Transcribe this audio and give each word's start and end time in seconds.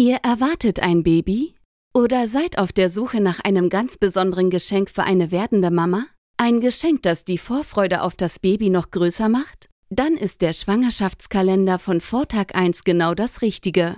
Ihr 0.00 0.18
erwartet 0.22 0.78
ein 0.78 1.02
Baby? 1.02 1.56
Oder 1.92 2.28
seid 2.28 2.56
auf 2.56 2.72
der 2.72 2.88
Suche 2.88 3.20
nach 3.20 3.40
einem 3.40 3.68
ganz 3.68 3.98
besonderen 3.98 4.48
Geschenk 4.48 4.90
für 4.90 5.02
eine 5.02 5.32
werdende 5.32 5.72
Mama? 5.72 6.06
Ein 6.36 6.60
Geschenk, 6.60 7.02
das 7.02 7.24
die 7.24 7.36
Vorfreude 7.36 8.02
auf 8.02 8.14
das 8.14 8.38
Baby 8.38 8.70
noch 8.70 8.92
größer 8.92 9.28
macht? 9.28 9.68
Dann 9.90 10.14
ist 10.16 10.42
der 10.42 10.52
Schwangerschaftskalender 10.52 11.80
von 11.80 12.00
Vortag 12.00 12.54
1 12.54 12.84
genau 12.84 13.14
das 13.14 13.42
Richtige. 13.42 13.96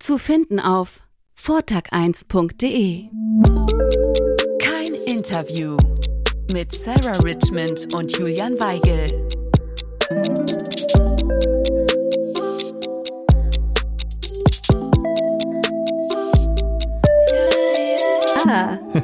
Zu 0.00 0.18
finden 0.18 0.58
auf 0.58 1.02
vortag1.de. 1.38 3.04
Kein 4.58 4.94
Interview 5.06 5.76
mit 6.52 6.72
Sarah 6.72 7.20
Richmond 7.20 7.94
und 7.94 8.18
Julian 8.18 8.58
Weigel. 8.58 9.28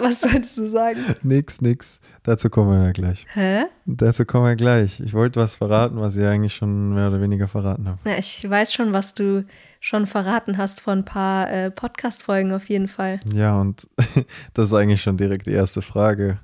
Was 0.00 0.20
solltest 0.20 0.58
du 0.58 0.68
sagen? 0.68 0.98
nix, 1.22 1.60
nix. 1.60 2.00
Dazu 2.22 2.50
kommen 2.50 2.78
wir 2.78 2.86
ja 2.86 2.92
gleich. 2.92 3.26
Hä? 3.32 3.64
Dazu 3.86 4.24
kommen 4.24 4.46
wir 4.46 4.56
gleich. 4.56 5.00
Ich 5.00 5.12
wollte 5.12 5.40
was 5.40 5.56
verraten, 5.56 6.00
was 6.00 6.16
ich 6.16 6.24
eigentlich 6.24 6.54
schon 6.54 6.94
mehr 6.94 7.08
oder 7.08 7.20
weniger 7.20 7.48
verraten 7.48 7.88
habe. 7.88 7.98
Ja, 8.04 8.18
ich 8.18 8.48
weiß 8.48 8.72
schon, 8.72 8.92
was 8.92 9.14
du 9.14 9.44
schon 9.80 10.06
verraten 10.06 10.58
hast 10.58 10.80
vor 10.80 10.92
ein 10.92 11.04
paar 11.04 11.50
äh, 11.50 11.70
Podcast-Folgen 11.70 12.52
auf 12.52 12.68
jeden 12.68 12.88
Fall. 12.88 13.20
Ja, 13.32 13.60
und 13.60 13.88
das 14.54 14.68
ist 14.68 14.74
eigentlich 14.74 15.02
schon 15.02 15.16
direkt 15.16 15.46
die 15.46 15.52
erste 15.52 15.82
Frage. 15.82 16.40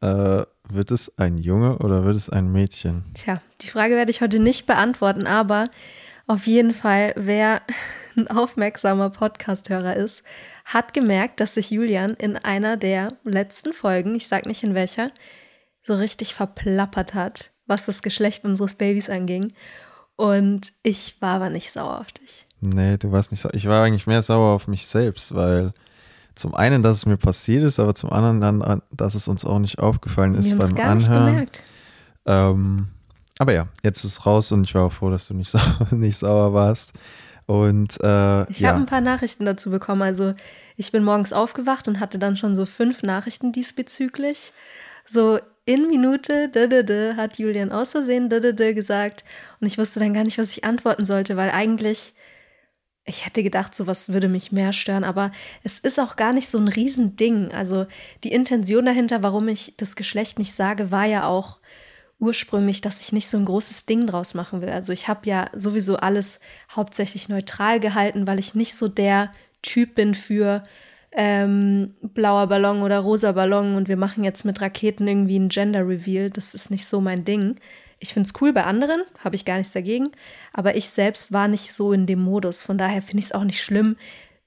Äh, 0.00 0.42
wird 0.68 0.90
es 0.90 1.12
ein 1.18 1.38
Junge 1.38 1.78
oder 1.78 2.04
wird 2.04 2.16
es 2.16 2.30
ein 2.30 2.52
Mädchen? 2.52 3.04
Tja, 3.14 3.38
die 3.60 3.68
Frage 3.68 3.94
werde 3.94 4.10
ich 4.10 4.20
heute 4.20 4.38
nicht 4.38 4.66
beantworten, 4.66 5.26
aber 5.26 5.66
auf 6.26 6.46
jeden 6.46 6.72
Fall, 6.72 7.12
wer 7.16 7.60
ein 8.16 8.28
aufmerksamer 8.28 9.10
Podcast-Hörer 9.10 9.96
ist, 9.96 10.22
hat 10.64 10.94
gemerkt, 10.94 11.40
dass 11.40 11.54
sich 11.54 11.70
Julian 11.70 12.14
in 12.14 12.36
einer 12.36 12.76
der 12.76 13.08
letzten 13.24 13.72
Folgen, 13.72 14.14
ich 14.14 14.28
sag 14.28 14.46
nicht 14.46 14.62
in 14.62 14.74
welcher, 14.74 15.10
so 15.82 15.94
richtig 15.94 16.34
verplappert 16.34 17.14
hat, 17.14 17.50
was 17.66 17.86
das 17.86 18.02
Geschlecht 18.02 18.44
unseres 18.44 18.74
Babys 18.74 19.10
anging. 19.10 19.52
Und 20.16 20.72
ich 20.82 21.20
war 21.20 21.36
aber 21.36 21.50
nicht 21.50 21.72
sauer 21.72 22.00
auf 22.00 22.12
dich. 22.12 22.46
Nee, 22.60 22.96
du 22.96 23.12
warst 23.12 23.30
nicht 23.30 23.40
sauer. 23.40 23.54
Ich 23.54 23.66
war 23.66 23.82
eigentlich 23.82 24.06
mehr 24.06 24.22
sauer 24.22 24.54
auf 24.54 24.68
mich 24.68 24.86
selbst, 24.86 25.34
weil 25.34 25.74
zum 26.34 26.54
einen, 26.54 26.82
dass 26.82 26.98
es 26.98 27.06
mir 27.06 27.16
passiert 27.16 27.64
ist, 27.64 27.78
aber 27.78 27.94
zum 27.94 28.10
anderen 28.10 28.40
dann, 28.40 28.82
dass 28.90 29.14
es 29.14 29.28
uns 29.28 29.44
auch 29.44 29.58
nicht 29.58 29.78
aufgefallen 29.78 30.34
ist 30.34 30.50
Wir 30.50 30.56
beim 30.58 30.74
gar 30.74 30.94
nicht 30.94 31.08
Anhören. 31.08 31.26
gemerkt. 31.26 31.62
Ähm, 32.26 32.88
aber 33.38 33.52
ja, 33.52 33.68
jetzt 33.82 34.04
ist 34.04 34.12
es 34.12 34.26
raus 34.26 34.52
und 34.52 34.64
ich 34.64 34.74
war 34.74 34.84
auch 34.84 34.92
froh, 34.92 35.10
dass 35.10 35.28
du 35.28 35.34
nicht 35.34 35.50
sauer, 35.50 35.88
nicht 35.90 36.16
sauer 36.16 36.54
warst. 36.54 36.92
Und 37.46 37.98
äh, 38.02 38.50
Ich 38.50 38.60
ja, 38.60 38.70
habe 38.70 38.80
ein 38.80 38.86
paar 38.86 39.00
Nachrichten 39.00 39.44
dazu 39.44 39.70
bekommen. 39.70 40.02
Also 40.02 40.34
ich 40.76 40.92
bin 40.92 41.04
morgens 41.04 41.32
aufgewacht 41.32 41.88
und 41.88 42.00
hatte 42.00 42.18
dann 42.18 42.36
schon 42.36 42.54
so 42.54 42.64
fünf 42.66 43.02
Nachrichten 43.02 43.52
diesbezüglich. 43.52 44.52
So 45.06 45.38
in 45.66 45.86
Minute 45.88 46.48
d 46.48 46.66
-d 46.66 46.82
-d, 46.82 47.16
hat 47.16 47.38
Julian 47.38 47.72
aus 47.72 47.90
Versehen 47.90 48.28
d 48.28 48.36
-d 48.36 48.52
-d 48.52 48.74
gesagt 48.74 49.24
und 49.60 49.66
ich 49.66 49.78
wusste 49.78 50.00
dann 50.00 50.14
gar 50.14 50.24
nicht, 50.24 50.38
was 50.38 50.50
ich 50.50 50.64
antworten 50.64 51.04
sollte, 51.06 51.36
weil 51.36 51.50
eigentlich 51.50 52.14
ich 53.06 53.26
hätte 53.26 53.42
gedacht, 53.42 53.74
sowas 53.74 54.12
würde 54.12 54.28
mich 54.28 54.50
mehr 54.50 54.72
stören, 54.72 55.04
aber 55.04 55.30
es 55.62 55.78
ist 55.78 56.00
auch 56.00 56.16
gar 56.16 56.32
nicht 56.32 56.48
so 56.48 56.58
ein 56.58 56.68
Riesending. 56.68 57.52
Also 57.52 57.86
die 58.24 58.32
Intention 58.32 58.86
dahinter, 58.86 59.22
warum 59.22 59.48
ich 59.48 59.76
das 59.76 59.94
Geschlecht 59.94 60.38
nicht 60.38 60.54
sage, 60.54 60.90
war 60.90 61.04
ja 61.04 61.26
auch 61.26 61.58
ursprünglich, 62.24 62.80
dass 62.80 63.00
ich 63.00 63.12
nicht 63.12 63.28
so 63.28 63.36
ein 63.36 63.44
großes 63.44 63.84
Ding 63.84 64.06
draus 64.06 64.32
machen 64.32 64.62
will. 64.62 64.70
Also 64.70 64.92
ich 64.92 65.08
habe 65.08 65.28
ja 65.28 65.50
sowieso 65.52 65.96
alles 65.96 66.40
hauptsächlich 66.74 67.28
neutral 67.28 67.80
gehalten, 67.80 68.26
weil 68.26 68.38
ich 68.38 68.54
nicht 68.54 68.74
so 68.74 68.88
der 68.88 69.30
Typ 69.60 69.94
bin 69.94 70.14
für 70.14 70.62
ähm, 71.12 71.94
blauer 72.00 72.46
Ballon 72.46 72.82
oder 72.82 73.00
rosa 73.00 73.32
Ballon 73.32 73.76
und 73.76 73.88
wir 73.88 73.98
machen 73.98 74.24
jetzt 74.24 74.44
mit 74.44 74.60
Raketen 74.60 75.06
irgendwie 75.06 75.38
ein 75.38 75.50
Gender 75.50 75.86
Reveal. 75.86 76.30
Das 76.30 76.54
ist 76.54 76.70
nicht 76.70 76.86
so 76.86 77.02
mein 77.02 77.24
Ding. 77.24 77.56
Ich 78.00 78.14
finde 78.14 78.26
es 78.26 78.40
cool 78.40 78.52
bei 78.52 78.64
anderen, 78.64 79.02
habe 79.22 79.36
ich 79.36 79.44
gar 79.44 79.58
nichts 79.58 79.72
dagegen, 79.72 80.08
aber 80.52 80.76
ich 80.76 80.90
selbst 80.90 81.32
war 81.32 81.48
nicht 81.48 81.72
so 81.72 81.92
in 81.92 82.06
dem 82.06 82.20
Modus. 82.20 82.62
Von 82.62 82.78
daher 82.78 83.02
finde 83.02 83.20
ich 83.20 83.26
es 83.26 83.32
auch 83.32 83.44
nicht 83.44 83.62
schlimm, 83.62 83.96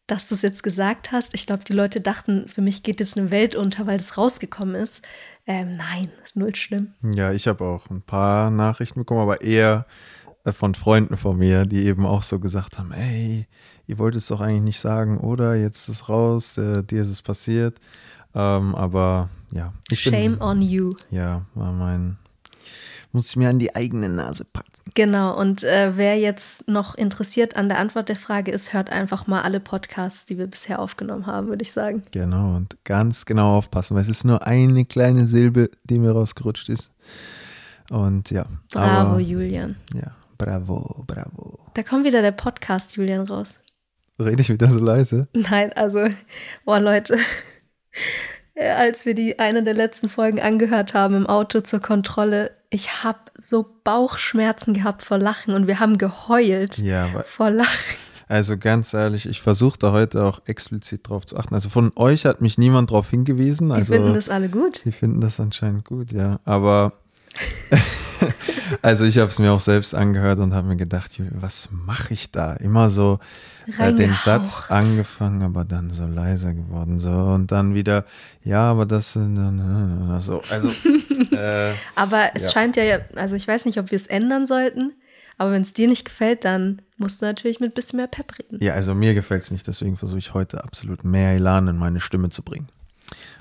dass 0.07 0.27
du 0.27 0.35
es 0.35 0.41
jetzt 0.41 0.63
gesagt 0.63 1.11
hast. 1.11 1.33
Ich 1.33 1.45
glaube, 1.45 1.63
die 1.65 1.73
Leute 1.73 2.01
dachten, 2.01 2.47
für 2.47 2.61
mich 2.61 2.81
geht 2.83 2.99
jetzt 2.99 3.17
eine 3.17 3.29
Welt 3.29 3.55
unter, 3.55 3.85
weil 3.87 3.97
das 3.97 4.17
rausgekommen 4.17 4.75
ist. 4.75 5.01
Ähm, 5.45 5.77
nein, 5.77 6.09
ist 6.25 6.35
null 6.35 6.55
schlimm. 6.55 6.93
ja, 7.03 7.31
ich 7.31 7.47
habe 7.47 7.63
auch 7.65 7.89
ein 7.89 8.01
paar 8.01 8.49
Nachrichten 8.49 9.01
bekommen, 9.01 9.21
aber 9.21 9.41
eher 9.41 9.85
äh, 10.45 10.51
von 10.51 10.75
Freunden 10.75 11.17
von 11.17 11.37
mir, 11.37 11.65
die 11.65 11.85
eben 11.85 12.05
auch 12.05 12.23
so 12.23 12.39
gesagt 12.39 12.77
haben, 12.77 12.91
ey, 12.93 13.47
ihr 13.85 13.97
wollt 13.97 14.15
es 14.15 14.27
doch 14.27 14.41
eigentlich 14.41 14.61
nicht 14.63 14.79
sagen, 14.79 15.17
oder? 15.19 15.55
Jetzt 15.55 15.87
ist 15.87 16.01
es 16.01 16.09
raus, 16.09 16.57
äh, 16.57 16.83
dir 16.83 17.01
ist 17.01 17.09
es 17.09 17.21
passiert. 17.21 17.79
Ähm, 18.33 18.75
aber 18.75 19.29
ja, 19.51 19.73
ich 19.89 20.01
Shame 20.01 20.33
bin, 20.33 20.41
on 20.41 20.61
you. 20.61 20.91
ja, 21.09 21.45
war 21.53 21.71
mein, 21.71 22.17
muss 23.11 23.29
ich 23.29 23.35
mir 23.35 23.49
an 23.49 23.59
die 23.59 23.75
eigene 23.75 24.09
Nase 24.09 24.45
packen. 24.45 24.71
Genau, 24.93 25.39
und 25.39 25.63
äh, 25.63 25.93
wer 25.95 26.17
jetzt 26.17 26.67
noch 26.67 26.95
interessiert 26.95 27.55
an 27.55 27.69
der 27.69 27.79
Antwort 27.79 28.09
der 28.09 28.15
Frage 28.15 28.51
ist, 28.51 28.73
hört 28.73 28.91
einfach 28.91 29.27
mal 29.27 29.41
alle 29.41 29.59
Podcasts, 29.59 30.25
die 30.25 30.37
wir 30.37 30.47
bisher 30.47 30.79
aufgenommen 30.79 31.25
haben, 31.25 31.47
würde 31.47 31.61
ich 31.61 31.71
sagen. 31.71 32.03
Genau, 32.11 32.55
und 32.55 32.77
ganz 32.83 33.25
genau 33.25 33.57
aufpassen, 33.57 33.95
weil 33.95 34.01
es 34.01 34.09
ist 34.09 34.25
nur 34.25 34.45
eine 34.45 34.85
kleine 34.85 35.25
Silbe, 35.25 35.69
die 35.83 35.99
mir 35.99 36.11
rausgerutscht 36.11 36.69
ist. 36.69 36.91
Und 37.89 38.31
ja. 38.31 38.45
Bravo, 38.71 39.11
aber, 39.11 39.19
Julian. 39.19 39.75
Ja, 39.93 40.15
bravo, 40.37 41.03
bravo. 41.07 41.59
Da 41.73 41.83
kommt 41.83 42.05
wieder 42.05 42.21
der 42.21 42.31
Podcast, 42.31 42.95
Julian, 42.95 43.27
raus. 43.27 43.55
Rede 44.19 44.41
ich 44.41 44.49
wieder 44.49 44.67
so 44.67 44.79
leise? 44.79 45.27
Nein, 45.33 45.71
also, 45.73 46.07
boah, 46.65 46.79
Leute, 46.79 47.17
als 48.55 49.05
wir 49.05 49.13
die 49.13 49.39
eine 49.39 49.63
der 49.63 49.75
letzten 49.75 50.09
Folgen 50.09 50.39
angehört 50.39 50.93
haben 50.93 51.15
im 51.15 51.27
Auto 51.27 51.61
zur 51.61 51.81
Kontrolle, 51.81 52.51
ich 52.69 53.03
habe 53.03 53.19
so 53.37 53.65
Bauchschmerzen 53.83 54.73
gehabt 54.73 55.01
vor 55.01 55.17
Lachen 55.17 55.53
und 55.53 55.67
wir 55.67 55.79
haben 55.79 55.97
geheult 55.97 56.77
Ja, 56.77 57.07
vor 57.25 57.49
Lachen. 57.49 57.95
also 58.27 58.57
ganz 58.57 58.93
ehrlich, 58.93 59.25
ich 59.25 59.41
versuche 59.41 59.77
da 59.79 59.91
heute 59.93 60.23
auch 60.25 60.41
explizit 60.45 61.07
drauf 61.07 61.25
zu 61.25 61.37
achten. 61.37 61.53
Also 61.53 61.69
von 61.69 61.91
euch 61.95 62.25
hat 62.25 62.41
mich 62.41 62.57
niemand 62.57 62.91
drauf 62.91 63.09
hingewiesen. 63.09 63.69
Die 63.69 63.75
Also 63.75 63.93
finden 63.93 64.13
das 64.13 64.27
alle 64.29 64.49
gut. 64.49 64.81
Die 64.85 64.91
finden 64.91 65.21
das 65.21 65.39
anscheinend 65.39 65.85
gut, 65.85 66.11
ja. 66.11 66.39
Aber 66.43 66.93
also 68.81 69.05
ich 69.05 69.17
habe 69.17 69.29
es 69.29 69.39
mir 69.39 69.51
auch 69.51 69.59
selbst 69.59 69.93
angehört 69.95 70.39
und 70.39 70.53
habe 70.53 70.67
mir 70.67 70.75
gedacht, 70.77 71.11
was 71.31 71.69
mache 71.71 72.13
ich 72.13 72.31
da? 72.31 72.53
Immer 72.53 72.89
so 72.89 73.19
äh, 73.79 73.93
den. 73.93 74.13
Satz 74.15 74.65
angefangen, 74.69 75.41
aber 75.43 75.65
dann 75.65 75.89
so 75.89 76.05
leiser 76.05 76.53
geworden 76.53 76.99
so 76.99 77.09
und 77.09 77.51
dann 77.51 77.73
wieder, 77.75 78.05
ja, 78.43 78.71
aber 78.71 78.85
das 78.85 79.15
äh, 79.15 80.19
so. 80.19 80.41
Also 80.49 80.69
äh, 81.31 81.73
Aber 81.95 82.31
es 82.33 82.45
Ja. 82.45 82.51
scheint 82.51 82.75
ja, 82.77 82.99
also 83.15 83.35
ich 83.35 83.47
weiß 83.47 83.65
nicht, 83.65 83.77
ob 83.79 83.91
wir 83.91 83.95
es 83.95 84.07
ändern 84.07 84.45
sollten, 84.47 84.93
aber 85.37 85.51
wenn 85.51 85.61
es 85.61 85.73
dir 85.73 85.87
nicht 85.87 86.05
gefällt, 86.05 86.45
dann 86.45 86.81
musst 86.97 87.21
du 87.21 87.25
natürlich 87.25 87.59
mit 87.59 87.71
ein 87.71 87.75
bisschen 87.75 87.97
mehr 87.97 88.07
Pep 88.07 88.37
reden. 88.39 88.57
ja, 88.61 88.73
also 88.73 88.95
mir 88.95 89.13
gefällt 89.13 89.43
es 89.43 89.51
nicht, 89.51 89.67
deswegen 89.67 89.97
versuche 89.97 90.19
ich 90.19 90.33
heute 90.33 90.63
absolut 90.63 91.03
mehr 91.03 91.33
Elan 91.33 91.67
in 91.67 91.77
meine 91.77 91.99
Stimme 92.01 92.29
zu 92.29 92.41
bringen. 92.41 92.67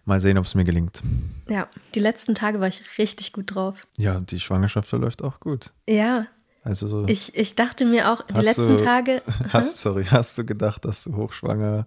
Mal 0.07 0.21
sehen, 0.21 0.39
ob 0.39 0.45
es 0.47 0.55
mir 0.55 0.65
gelingt. 0.65 1.03
Ja, 1.49 1.69
die 1.95 2.01
letzten 2.01 2.35
Tage 2.35 2.61
war 2.61 2.69
ich 2.69 2.81
richtig 2.97 3.33
gut 3.33 3.55
drauf. 3.55 3.87
Ja, 3.99 4.21
die 4.21 4.41
Schwangerschaft 4.41 4.89
verläuft 4.89 5.23
auch 5.23 5.41
gut. 5.41 5.71
Ja, 5.89 6.27
Also 6.63 6.87
so. 6.89 7.05
ich, 7.09 7.37
ich 7.37 7.57
dachte 7.57 7.85
mir 7.85 8.11
auch, 8.13 8.23
die 8.23 8.41
letzten 8.41 8.77
du- 8.77 8.85
Tage. 8.85 9.21
Hast, 9.53 9.79
sorry, 9.79 10.05
hast 10.05 10.39
du 10.39 10.47
gedacht, 10.47 10.85
dass 10.85 11.03
du 11.05 11.17
hochschwanger 11.17 11.87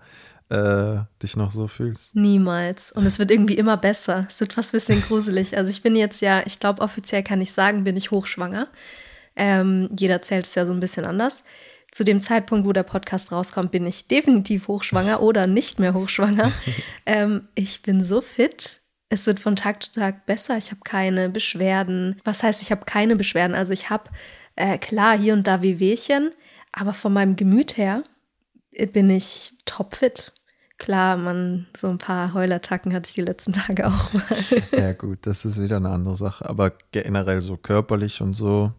äh, 0.49 0.97
dich 1.23 1.37
noch 1.37 1.51
so 1.51 1.67
fühlst? 1.67 2.13
Niemals. 2.15 2.91
Und 2.91 3.05
es 3.05 3.19
wird 3.19 3.31
irgendwie 3.31 3.55
immer 3.55 3.77
besser. 3.77 4.25
Es 4.29 4.39
wird 4.41 4.51
fast 4.53 4.73
ein 4.73 4.77
bisschen 4.77 5.01
gruselig. 5.01 5.55
Also 5.57 5.71
ich 5.71 5.81
bin 5.81 5.95
jetzt 5.95 6.21
ja, 6.21 6.41
ich 6.45 6.59
glaube, 6.59 6.81
offiziell 6.81 7.23
kann 7.23 7.39
ich 7.39 7.53
sagen, 7.53 7.83
bin 7.85 7.95
ich 7.95 8.11
hochschwanger. 8.11 8.67
Ähm, 9.37 9.89
jeder 9.97 10.21
zählt 10.21 10.45
es 10.47 10.55
ja 10.55 10.65
so 10.65 10.73
ein 10.73 10.79
bisschen 10.81 11.05
anders. 11.05 11.43
Zu 11.91 12.03
dem 12.03 12.21
Zeitpunkt, 12.21 12.67
wo 12.67 12.73
der 12.73 12.83
Podcast 12.83 13.31
rauskommt, 13.31 13.71
bin 13.71 13.85
ich 13.85 14.07
definitiv 14.07 14.67
hochschwanger 14.67 15.21
oder 15.21 15.47
nicht 15.47 15.79
mehr 15.79 15.93
hochschwanger. 15.93 16.51
ähm, 17.05 17.47
ich 17.55 17.81
bin 17.81 18.03
so 18.03 18.21
fit. 18.21 18.81
Es 19.09 19.25
wird 19.25 19.39
von 19.39 19.55
Tag 19.55 19.81
zu 19.81 19.91
Tag 19.91 20.27
besser. 20.27 20.57
Ich 20.57 20.69
habe 20.69 20.81
keine 20.83 21.29
Beschwerden. 21.29 22.21
Was 22.23 22.43
heißt, 22.43 22.61
ich 22.61 22.71
habe 22.71 22.85
keine 22.85 23.15
Beschwerden? 23.15 23.55
Also 23.55 23.73
ich 23.73 23.89
habe 23.89 24.09
äh, 24.55 24.77
klar 24.77 25.17
hier 25.17 25.33
und 25.33 25.47
da 25.47 25.63
Wehwehchen, 25.63 26.31
aber 26.71 26.93
von 26.93 27.13
meinem 27.13 27.35
Gemüt 27.35 27.77
her 27.77 28.03
äh, 28.71 28.85
bin 28.85 29.09
ich 29.09 29.53
topfit. 29.65 30.31
Klar, 30.77 31.17
man, 31.17 31.67
so 31.75 31.89
ein 31.89 31.97
paar 31.97 32.33
Heulattacken 32.33 32.93
hatte 32.93 33.09
ich 33.09 33.15
die 33.15 33.21
letzten 33.21 33.53
Tage 33.53 33.87
auch 33.87 34.13
mal. 34.13 34.23
Ja, 34.71 34.93
gut, 34.93 35.19
das 35.23 35.43
ist 35.43 35.61
wieder 35.61 35.77
eine 35.77 35.89
andere 35.89 36.15
Sache. 36.15 36.47
Aber 36.47 36.71
generell 36.91 37.41
so 37.41 37.57
körperlich 37.57 38.21
und 38.21 38.35
so 38.35 38.71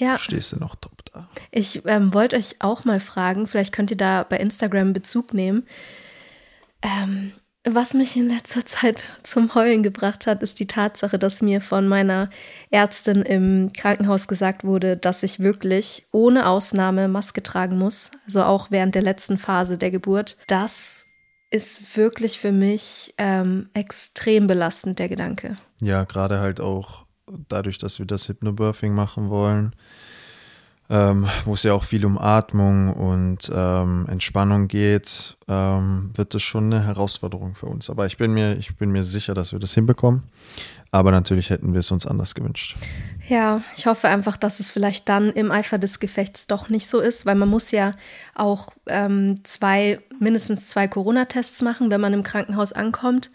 ja, 0.00 0.18
stehst 0.18 0.52
du 0.52 0.58
noch 0.58 0.74
top 0.74 1.04
da. 1.12 1.28
ich 1.50 1.84
ähm, 1.86 2.12
wollte 2.14 2.36
euch 2.36 2.56
auch 2.58 2.84
mal 2.84 3.00
fragen, 3.00 3.46
vielleicht 3.46 3.72
könnt 3.72 3.90
ihr 3.90 3.96
da 3.96 4.24
bei 4.28 4.38
Instagram 4.38 4.92
Bezug 4.92 5.34
nehmen. 5.34 5.66
Ähm, 6.82 7.32
Was 7.64 7.92
mich 7.92 8.16
in 8.16 8.30
letzter 8.30 8.64
Zeit 8.66 9.04
zum 9.22 9.54
Heulen 9.54 9.82
gebracht 9.82 10.26
hat, 10.26 10.42
ist 10.42 10.58
die 10.58 10.66
Tatsache, 10.66 11.18
dass 11.18 11.42
mir 11.42 11.60
von 11.60 11.86
meiner 11.86 12.30
Ärztin 12.70 13.22
im 13.22 13.72
Krankenhaus 13.74 14.26
gesagt 14.26 14.64
wurde, 14.64 14.96
dass 14.96 15.22
ich 15.22 15.40
wirklich 15.40 16.06
ohne 16.12 16.48
Ausnahme 16.48 17.06
Maske 17.08 17.42
tragen 17.42 17.76
muss, 17.76 18.10
also 18.24 18.44
auch 18.44 18.70
während 18.70 18.94
der 18.94 19.02
letzten 19.02 19.36
Phase 19.36 19.76
der 19.76 19.90
Geburt. 19.90 20.38
Das 20.46 21.06
ist 21.50 21.96
wirklich 21.96 22.38
für 22.38 22.52
mich 22.52 23.12
ähm, 23.18 23.68
extrem 23.74 24.46
belastend, 24.46 24.98
der 24.98 25.08
Gedanke. 25.08 25.56
Ja, 25.82 26.04
gerade 26.04 26.40
halt 26.40 26.60
auch 26.60 27.04
dadurch, 27.48 27.78
dass 27.78 27.98
wir 27.98 28.06
das 28.06 28.28
Hypnobirthing 28.28 28.94
machen 28.94 29.30
wollen 29.30 29.74
ähm, 30.90 31.28
wo 31.44 31.54
es 31.54 31.62
ja 31.62 31.72
auch 31.72 31.84
viel 31.84 32.04
um 32.04 32.18
Atmung 32.18 32.92
und 32.92 33.50
ähm, 33.54 34.06
Entspannung 34.10 34.66
geht, 34.66 35.36
ähm, 35.46 36.10
wird 36.14 36.34
das 36.34 36.42
schon 36.42 36.64
eine 36.64 36.84
Herausforderung 36.84 37.54
für 37.54 37.66
uns. 37.66 37.88
Aber 37.88 38.06
ich 38.06 38.16
bin 38.16 38.34
mir, 38.34 38.56
ich 38.56 38.76
bin 38.76 38.90
mir 38.90 39.04
sicher, 39.04 39.32
dass 39.32 39.52
wir 39.52 39.60
das 39.60 39.72
hinbekommen. 39.72 40.24
Aber 40.90 41.12
natürlich 41.12 41.50
hätten 41.50 41.72
wir 41.72 41.78
es 41.78 41.92
uns 41.92 42.04
anders 42.04 42.34
gewünscht. 42.34 42.76
Ja, 43.28 43.62
ich 43.76 43.86
hoffe 43.86 44.08
einfach, 44.08 44.36
dass 44.36 44.58
es 44.58 44.72
vielleicht 44.72 45.08
dann 45.08 45.30
im 45.30 45.52
Eifer 45.52 45.78
des 45.78 46.00
Gefechts 46.00 46.48
doch 46.48 46.68
nicht 46.68 46.88
so 46.88 46.98
ist, 46.98 47.24
weil 47.24 47.36
man 47.36 47.48
muss 47.48 47.70
ja 47.70 47.92
auch 48.34 48.66
ähm, 48.88 49.36
zwei, 49.44 50.00
mindestens 50.18 50.68
zwei 50.68 50.88
Corona-Tests 50.88 51.62
machen, 51.62 51.92
wenn 51.92 52.00
man 52.00 52.12
im 52.12 52.24
Krankenhaus 52.24 52.72
ankommt. 52.72 53.30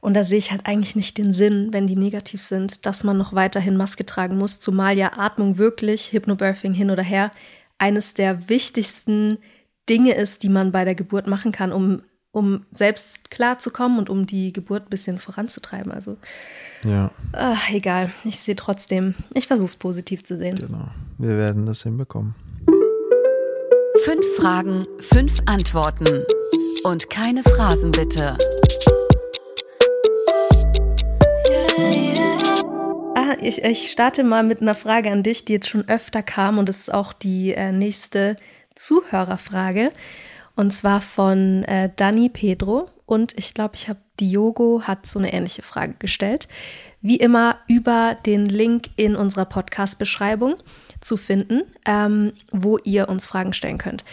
Und 0.00 0.14
da 0.14 0.24
sehe 0.24 0.38
ich 0.38 0.50
halt 0.50 0.66
eigentlich 0.66 0.96
nicht 0.96 1.18
den 1.18 1.34
Sinn, 1.34 1.68
wenn 1.72 1.86
die 1.86 1.96
negativ 1.96 2.42
sind, 2.42 2.86
dass 2.86 3.04
man 3.04 3.18
noch 3.18 3.34
weiterhin 3.34 3.76
Maske 3.76 4.06
tragen 4.06 4.38
muss, 4.38 4.58
zumal 4.58 4.96
ja 4.96 5.18
Atmung 5.18 5.58
wirklich, 5.58 6.12
Hypnobirthing 6.12 6.72
hin 6.72 6.90
oder 6.90 7.02
her, 7.02 7.30
eines 7.78 8.14
der 8.14 8.48
wichtigsten 8.48 9.38
Dinge 9.88 10.14
ist, 10.14 10.42
die 10.42 10.48
man 10.48 10.72
bei 10.72 10.84
der 10.84 10.94
Geburt 10.94 11.26
machen 11.26 11.52
kann, 11.52 11.72
um, 11.72 12.02
um 12.32 12.64
selbst 12.70 13.30
klarzukommen 13.30 13.98
und 13.98 14.08
um 14.08 14.26
die 14.26 14.52
Geburt 14.52 14.86
ein 14.86 14.90
bisschen 14.90 15.18
voranzutreiben. 15.18 15.92
Also, 15.92 16.16
ja. 16.84 17.10
Ach, 17.32 17.70
egal. 17.70 18.10
Ich 18.24 18.40
sehe 18.40 18.56
trotzdem, 18.56 19.14
ich 19.34 19.48
versuche 19.48 19.66
es 19.66 19.76
positiv 19.76 20.24
zu 20.24 20.38
sehen. 20.38 20.56
Genau. 20.56 20.88
Wir 21.18 21.36
werden 21.36 21.66
das 21.66 21.82
hinbekommen. 21.82 22.34
Fünf 24.04 24.24
Fragen, 24.36 24.86
fünf 25.00 25.40
Antworten. 25.44 26.24
Und 26.84 27.10
keine 27.10 27.42
Phrasen 27.42 27.90
bitte. 27.90 28.38
Ich, 33.42 33.64
ich 33.64 33.90
starte 33.90 34.24
mal 34.24 34.42
mit 34.42 34.60
einer 34.60 34.74
Frage 34.74 35.10
an 35.10 35.22
dich, 35.22 35.44
die 35.44 35.54
jetzt 35.54 35.68
schon 35.68 35.88
öfter 35.88 36.22
kam 36.22 36.58
und 36.58 36.68
das 36.68 36.80
ist 36.80 36.94
auch 36.94 37.12
die 37.12 37.52
äh, 37.52 37.72
nächste 37.72 38.36
Zuhörerfrage. 38.74 39.92
Und 40.56 40.72
zwar 40.72 41.00
von 41.00 41.64
äh, 41.64 41.90
Dani 41.96 42.28
Pedro. 42.28 42.90
Und 43.06 43.36
ich 43.38 43.54
glaube, 43.54 43.74
ich 43.74 43.88
habe 43.88 43.98
Diogo 44.20 44.82
hat 44.84 45.06
so 45.06 45.18
eine 45.18 45.32
ähnliche 45.32 45.62
Frage 45.62 45.94
gestellt. 45.98 46.48
Wie 47.00 47.16
immer 47.16 47.56
über 47.66 48.16
den 48.26 48.46
Link 48.46 48.90
in 48.96 49.16
unserer 49.16 49.46
Podcast-Beschreibung 49.46 50.56
zu 51.00 51.16
finden, 51.16 51.62
ähm, 51.86 52.34
wo 52.52 52.78
ihr 52.78 53.08
uns 53.08 53.26
Fragen 53.26 53.52
stellen 53.52 53.78
könnt. 53.78 54.04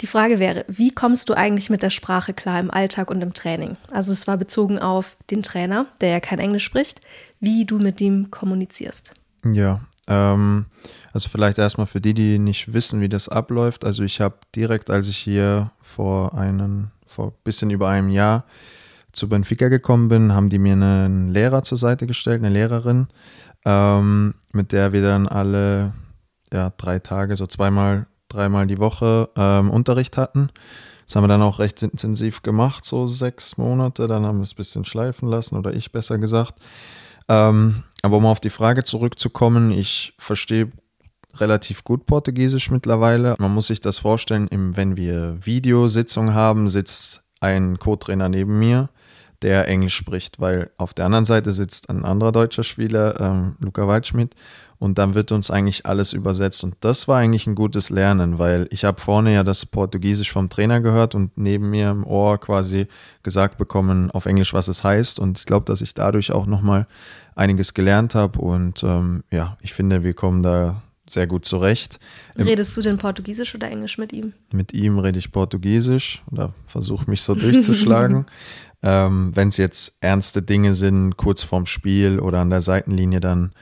Die 0.00 0.06
Frage 0.06 0.38
wäre, 0.38 0.64
wie 0.68 0.92
kommst 0.92 1.28
du 1.28 1.34
eigentlich 1.34 1.70
mit 1.70 1.82
der 1.82 1.90
Sprache 1.90 2.32
klar 2.32 2.60
im 2.60 2.70
Alltag 2.70 3.10
und 3.10 3.20
im 3.20 3.34
Training? 3.34 3.76
Also 3.90 4.12
es 4.12 4.28
war 4.28 4.36
bezogen 4.36 4.78
auf 4.78 5.16
den 5.30 5.42
Trainer, 5.42 5.86
der 6.00 6.10
ja 6.10 6.20
kein 6.20 6.38
Englisch 6.38 6.64
spricht, 6.64 7.00
wie 7.40 7.64
du 7.64 7.78
mit 7.78 8.00
ihm 8.00 8.30
kommunizierst. 8.30 9.14
Ja, 9.44 9.80
ähm, 10.06 10.66
also 11.12 11.28
vielleicht 11.28 11.58
erstmal 11.58 11.86
für 11.86 12.00
die, 12.00 12.14
die 12.14 12.38
nicht 12.38 12.72
wissen, 12.72 13.00
wie 13.00 13.08
das 13.08 13.28
abläuft. 13.28 13.84
Also 13.84 14.02
ich 14.02 14.20
habe 14.20 14.36
direkt, 14.54 14.90
als 14.90 15.08
ich 15.08 15.16
hier 15.16 15.70
vor 15.80 16.36
einem, 16.36 16.90
vor 17.06 17.32
bisschen 17.44 17.70
über 17.70 17.88
einem 17.88 18.08
Jahr 18.10 18.44
zu 19.12 19.28
Benfica 19.28 19.68
gekommen 19.68 20.08
bin, 20.08 20.34
haben 20.34 20.48
die 20.48 20.58
mir 20.58 20.72
einen 20.72 21.32
Lehrer 21.32 21.62
zur 21.62 21.78
Seite 21.78 22.06
gestellt, 22.06 22.42
eine 22.42 22.52
Lehrerin, 22.52 23.08
ähm, 23.64 24.34
mit 24.52 24.72
der 24.72 24.92
wir 24.92 25.02
dann 25.02 25.26
alle 25.26 25.92
ja, 26.52 26.70
drei 26.76 26.98
Tage, 26.98 27.36
so 27.36 27.46
zweimal 27.46 28.06
dreimal 28.28 28.66
die 28.66 28.78
Woche 28.78 29.30
ähm, 29.36 29.70
Unterricht 29.70 30.16
hatten. 30.16 30.50
Das 31.06 31.16
haben 31.16 31.24
wir 31.24 31.28
dann 31.28 31.42
auch 31.42 31.58
recht 31.58 31.82
intensiv 31.82 32.42
gemacht, 32.42 32.84
so 32.84 33.06
sechs 33.06 33.56
Monate. 33.56 34.06
Dann 34.08 34.26
haben 34.26 34.38
wir 34.38 34.42
es 34.42 34.52
ein 34.52 34.56
bisschen 34.56 34.84
schleifen 34.84 35.28
lassen 35.28 35.56
oder 35.56 35.72
ich 35.72 35.90
besser 35.90 36.18
gesagt. 36.18 36.60
Ähm, 37.28 37.84
aber 38.02 38.16
um 38.16 38.26
auf 38.26 38.40
die 38.40 38.50
Frage 38.50 38.84
zurückzukommen, 38.84 39.70
ich 39.70 40.14
verstehe 40.18 40.70
relativ 41.34 41.84
gut 41.84 42.06
Portugiesisch 42.06 42.70
mittlerweile. 42.70 43.36
Man 43.38 43.52
muss 43.52 43.68
sich 43.68 43.80
das 43.80 43.98
vorstellen, 43.98 44.48
wenn 44.50 44.96
wir 44.96 45.36
Videositzungen 45.44 46.34
haben, 46.34 46.68
sitzt 46.68 47.22
ein 47.40 47.78
Co-Trainer 47.78 48.28
neben 48.28 48.58
mir, 48.58 48.88
der 49.42 49.68
Englisch 49.68 49.94
spricht, 49.94 50.40
weil 50.40 50.70
auf 50.76 50.94
der 50.94 51.04
anderen 51.04 51.24
Seite 51.24 51.52
sitzt 51.52 51.90
ein 51.90 52.04
anderer 52.04 52.32
deutscher 52.32 52.64
Spieler, 52.64 53.20
ähm, 53.20 53.56
Luca 53.60 53.86
Waldschmidt, 53.86 54.34
und 54.78 54.98
dann 54.98 55.14
wird 55.14 55.32
uns 55.32 55.50
eigentlich 55.50 55.86
alles 55.86 56.12
übersetzt. 56.12 56.62
Und 56.62 56.76
das 56.80 57.08
war 57.08 57.18
eigentlich 57.18 57.46
ein 57.46 57.54
gutes 57.54 57.90
Lernen, 57.90 58.38
weil 58.38 58.68
ich 58.70 58.84
habe 58.84 59.00
vorne 59.00 59.34
ja 59.34 59.42
das 59.42 59.66
Portugiesisch 59.66 60.30
vom 60.30 60.48
Trainer 60.48 60.80
gehört 60.80 61.14
und 61.14 61.36
neben 61.36 61.70
mir 61.70 61.90
im 61.90 62.06
Ohr 62.06 62.38
quasi 62.38 62.86
gesagt 63.22 63.58
bekommen 63.58 64.10
auf 64.12 64.26
Englisch, 64.26 64.54
was 64.54 64.68
es 64.68 64.84
heißt. 64.84 65.18
Und 65.18 65.38
ich 65.38 65.46
glaube, 65.46 65.66
dass 65.66 65.80
ich 65.80 65.94
dadurch 65.94 66.32
auch 66.32 66.46
nochmal 66.46 66.86
einiges 67.34 67.74
gelernt 67.74 68.14
habe. 68.14 68.38
Und 68.38 68.84
ähm, 68.84 69.24
ja, 69.30 69.56
ich 69.62 69.74
finde, 69.74 70.04
wir 70.04 70.14
kommen 70.14 70.44
da 70.44 70.82
sehr 71.08 71.26
gut 71.26 71.44
zurecht. 71.44 71.98
Redest 72.36 72.76
du 72.76 72.82
denn 72.82 72.98
Portugiesisch 72.98 73.54
oder 73.54 73.70
Englisch 73.70 73.98
mit 73.98 74.12
ihm? 74.12 74.32
Mit 74.52 74.74
ihm 74.74 74.98
rede 74.98 75.18
ich 75.18 75.32
Portugiesisch 75.32 76.22
oder 76.30 76.52
versuche 76.66 77.10
mich 77.10 77.22
so 77.22 77.34
durchzuschlagen. 77.34 78.26
ähm, 78.82 79.34
Wenn 79.34 79.48
es 79.48 79.56
jetzt 79.56 79.96
ernste 80.00 80.42
Dinge 80.42 80.74
sind, 80.74 81.16
kurz 81.16 81.42
vorm 81.42 81.66
Spiel 81.66 82.20
oder 82.20 82.40
an 82.40 82.50
der 82.50 82.60
Seitenlinie, 82.60 83.20
dann 83.20 83.52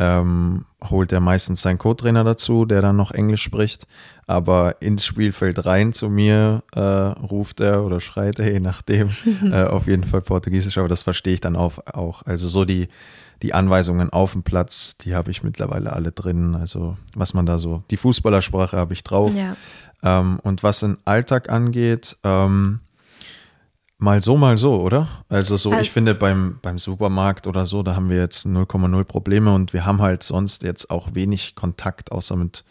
ähm, 0.00 0.64
holt 0.82 1.12
er 1.12 1.20
meistens 1.20 1.60
seinen 1.60 1.76
Co-Trainer 1.76 2.24
dazu, 2.24 2.64
der 2.64 2.80
dann 2.80 2.96
noch 2.96 3.10
Englisch 3.10 3.42
spricht. 3.42 3.86
Aber 4.26 4.80
ins 4.80 5.04
Spielfeld 5.04 5.66
rein 5.66 5.92
zu 5.92 6.08
mir 6.08 6.62
äh, 6.72 6.80
ruft 6.80 7.60
er 7.60 7.84
oder 7.84 8.00
schreit 8.00 8.38
er, 8.38 8.50
je 8.50 8.60
nachdem, 8.60 9.10
äh, 9.44 9.64
auf 9.64 9.86
jeden 9.86 10.04
Fall 10.04 10.22
Portugiesisch, 10.22 10.78
aber 10.78 10.88
das 10.88 11.02
verstehe 11.02 11.34
ich 11.34 11.40
dann 11.40 11.54
auch. 11.54 11.78
auch. 11.92 12.22
Also 12.24 12.48
so 12.48 12.64
die, 12.64 12.88
die 13.42 13.52
Anweisungen 13.52 14.10
auf 14.10 14.32
dem 14.32 14.42
Platz, 14.42 14.96
die 14.96 15.14
habe 15.14 15.30
ich 15.30 15.42
mittlerweile 15.42 15.92
alle 15.92 16.12
drin. 16.12 16.54
Also 16.54 16.96
was 17.14 17.34
man 17.34 17.44
da 17.44 17.58
so, 17.58 17.82
die 17.90 17.98
Fußballersprache 17.98 18.78
habe 18.78 18.94
ich 18.94 19.04
drauf. 19.04 19.34
Ja. 19.34 19.54
Ähm, 20.02 20.40
und 20.42 20.62
was 20.62 20.80
den 20.80 20.96
Alltag 21.04 21.50
angeht, 21.50 22.16
ähm, 22.24 22.80
Mal 24.00 24.22
so, 24.22 24.38
mal 24.38 24.56
so, 24.56 24.80
oder? 24.80 25.08
Also 25.28 25.58
so, 25.58 25.70
also, 25.70 25.82
ich 25.82 25.90
finde 25.90 26.14
beim, 26.14 26.58
beim 26.62 26.78
Supermarkt 26.78 27.46
oder 27.46 27.66
so, 27.66 27.82
da 27.82 27.96
haben 27.96 28.08
wir 28.08 28.16
jetzt 28.16 28.46
0,0 28.46 29.04
Probleme 29.04 29.54
und 29.54 29.74
wir 29.74 29.84
haben 29.84 30.00
halt 30.00 30.22
sonst 30.22 30.62
jetzt 30.62 30.90
auch 30.90 31.14
wenig 31.14 31.54
Kontakt, 31.54 32.10
außer 32.10 32.34
mit 32.34 32.64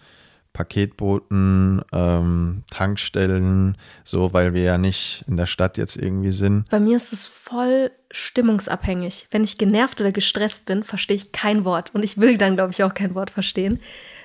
Paketbooten, 0.53 1.83
ähm, 1.93 2.63
Tankstellen, 2.71 3.77
so, 4.03 4.33
weil 4.33 4.55
wir 4.55 4.63
ja 4.63 4.77
nicht 4.79 5.23
in 5.27 5.37
der 5.37 5.45
Stadt 5.45 5.77
jetzt 5.77 5.97
irgendwie 5.97 6.31
sind. 6.31 6.67
Bei 6.69 6.79
mir 6.79 6.97
ist 6.97 7.13
es 7.13 7.27
voll 7.27 7.91
stimmungsabhängig. 8.09 9.27
Wenn 9.29 9.43
ich 9.43 9.59
genervt 9.59 10.01
oder 10.01 10.11
gestresst 10.11 10.65
bin, 10.65 10.81
verstehe 10.81 11.15
ich 11.15 11.31
kein 11.31 11.63
Wort 11.63 11.91
und 11.93 12.03
ich 12.03 12.17
will 12.17 12.39
dann, 12.39 12.55
glaube 12.55 12.71
ich, 12.71 12.83
auch 12.83 12.95
kein 12.95 13.13
Wort 13.13 13.29
verstehen. 13.29 13.79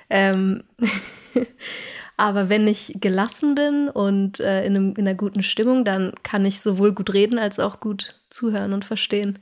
Ähm 0.09 0.63
Aber 2.17 2.47
wenn 2.47 2.67
ich 2.67 2.97
gelassen 3.01 3.55
bin 3.55 3.89
und 3.89 4.39
äh, 4.39 4.65
in, 4.65 4.75
einem, 4.75 4.93
in, 4.95 5.07
einer 5.07 5.15
guten 5.15 5.43
Stimmung, 5.43 5.83
dann 5.83 6.13
kann 6.23 6.45
ich 6.45 6.61
sowohl 6.61 6.93
gut 6.93 7.13
reden 7.13 7.39
als 7.39 7.59
auch 7.59 7.79
gut 7.79 8.21
zuhören 8.29 8.73
und 8.73 8.85
verstehen. 8.85 9.39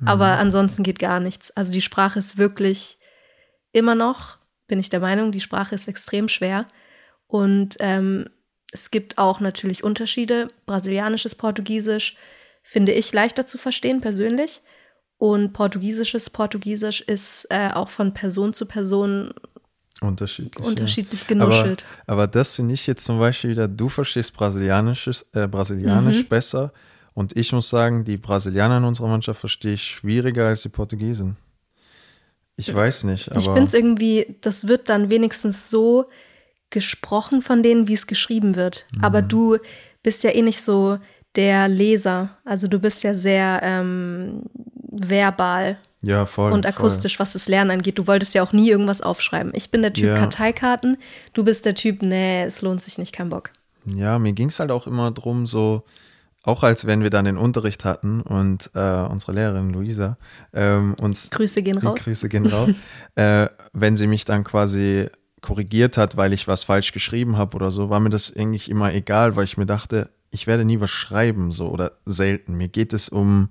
Mhm. 0.00 0.08
Aber 0.08 0.38
ansonsten 0.38 0.82
geht 0.82 0.98
gar 0.98 1.20
nichts. 1.20 1.52
Also 1.52 1.72
die 1.72 1.82
Sprache 1.82 2.18
ist 2.18 2.36
wirklich 2.36 2.98
immer 3.72 3.94
noch, 3.94 4.38
bin 4.66 4.80
ich 4.80 4.88
der 4.88 5.00
Meinung, 5.00 5.30
die 5.30 5.40
Sprache 5.40 5.74
ist 5.74 5.86
extrem 5.86 6.28
schwer. 6.28 6.66
Und 7.28 7.76
ähm, 7.78 8.28
es 8.72 8.90
gibt 8.90 9.18
auch 9.18 9.40
natürlich 9.40 9.84
Unterschiede. 9.84 10.48
Brasilianisches 10.66 11.36
Portugiesisch 11.36 12.16
finde 12.62 12.92
ich 12.92 13.12
leichter 13.12 13.46
zu 13.46 13.58
verstehen 13.58 14.00
persönlich. 14.00 14.62
Und 15.18 15.52
portugiesisches 15.52 16.30
Portugiesisch 16.30 17.00
ist 17.00 17.46
äh, 17.50 17.70
auch 17.72 17.88
von 17.88 18.12
Person 18.12 18.52
zu 18.52 18.66
Person 18.66 19.32
Unterschiedlich. 20.00 20.64
Unterschiedlich 20.64 21.22
ja. 21.22 21.26
genuschelt. 21.28 21.84
Aber, 22.06 22.24
aber 22.24 22.26
das 22.26 22.56
finde 22.56 22.74
ich 22.74 22.86
jetzt 22.86 23.04
zum 23.04 23.18
Beispiel 23.18 23.50
wieder, 23.50 23.66
du 23.66 23.88
verstehst 23.88 24.34
Brasilianisches, 24.34 25.26
äh, 25.32 25.48
Brasilianisch 25.48 26.18
mhm. 26.18 26.28
besser. 26.28 26.72
Und 27.14 27.34
ich 27.34 27.52
muss 27.52 27.70
sagen, 27.70 28.04
die 28.04 28.18
Brasilianer 28.18 28.76
in 28.76 28.84
unserer 28.84 29.08
Mannschaft 29.08 29.40
verstehe 29.40 29.72
ich 29.72 29.82
schwieriger 29.82 30.48
als 30.48 30.62
die 30.62 30.68
Portugiesen. 30.68 31.36
Ich 32.56 32.74
weiß 32.74 33.04
nicht. 33.04 33.30
ich 33.36 33.44
finde 33.44 33.64
es 33.64 33.74
irgendwie, 33.74 34.36
das 34.40 34.68
wird 34.68 34.88
dann 34.88 35.10
wenigstens 35.10 35.70
so 35.70 36.06
gesprochen 36.70 37.42
von 37.42 37.62
denen, 37.62 37.88
wie 37.88 37.94
es 37.94 38.06
geschrieben 38.06 38.54
wird. 38.56 38.86
Mhm. 38.96 39.04
Aber 39.04 39.22
du 39.22 39.58
bist 40.02 40.24
ja 40.24 40.30
eh 40.30 40.42
nicht 40.42 40.60
so 40.60 40.98
der 41.36 41.68
Leser. 41.68 42.36
Also 42.44 42.68
du 42.68 42.78
bist 42.78 43.02
ja 43.02 43.14
sehr 43.14 43.60
ähm, 43.62 44.42
verbal. 44.90 45.78
Ja, 46.06 46.24
voll. 46.24 46.52
Und 46.52 46.66
akustisch, 46.66 47.16
voll. 47.16 47.24
was 47.24 47.32
das 47.32 47.48
Lernen 47.48 47.72
angeht. 47.72 47.98
Du 47.98 48.06
wolltest 48.06 48.32
ja 48.34 48.42
auch 48.42 48.52
nie 48.52 48.70
irgendwas 48.70 49.00
aufschreiben. 49.00 49.52
Ich 49.54 49.70
bin 49.70 49.82
der 49.82 49.92
Typ 49.92 50.04
ja. 50.04 50.16
Karteikarten, 50.16 50.98
du 51.32 51.44
bist 51.44 51.64
der 51.64 51.74
Typ, 51.74 52.02
nee, 52.02 52.44
es 52.44 52.62
lohnt 52.62 52.82
sich 52.82 52.96
nicht, 52.96 53.12
kein 53.12 53.28
Bock. 53.28 53.50
Ja, 53.84 54.18
mir 54.18 54.32
ging 54.32 54.48
es 54.48 54.60
halt 54.60 54.70
auch 54.70 54.86
immer 54.86 55.10
drum, 55.10 55.46
so 55.46 55.84
auch 56.42 56.62
als 56.62 56.86
wenn 56.86 57.02
wir 57.02 57.10
dann 57.10 57.24
den 57.24 57.36
Unterricht 57.36 57.84
hatten 57.84 58.20
und 58.22 58.70
äh, 58.74 58.78
unsere 58.78 59.32
Lehrerin 59.32 59.72
Luisa 59.72 60.16
ähm, 60.52 60.94
uns 61.00 61.28
Grüße 61.30 61.62
gehen 61.62 61.78
raus. 61.78 61.98
Grüße 61.98 62.28
gehen 62.28 62.46
raus. 62.46 62.70
äh, 63.16 63.48
wenn 63.72 63.96
sie 63.96 64.06
mich 64.06 64.24
dann 64.24 64.44
quasi 64.44 65.08
korrigiert 65.40 65.96
hat, 65.96 66.16
weil 66.16 66.32
ich 66.32 66.46
was 66.46 66.62
falsch 66.62 66.92
geschrieben 66.92 67.36
habe 67.36 67.56
oder 67.56 67.72
so, 67.72 67.90
war 67.90 67.98
mir 67.98 68.10
das 68.10 68.34
eigentlich 68.36 68.70
immer 68.70 68.94
egal, 68.94 69.34
weil 69.34 69.44
ich 69.44 69.56
mir 69.56 69.66
dachte, 69.66 70.10
ich 70.30 70.46
werde 70.46 70.64
nie 70.64 70.80
was 70.80 70.90
schreiben, 70.90 71.50
so 71.50 71.68
oder 71.68 71.92
selten. 72.04 72.56
Mir 72.56 72.68
geht 72.68 72.92
es 72.92 73.08
um, 73.08 73.50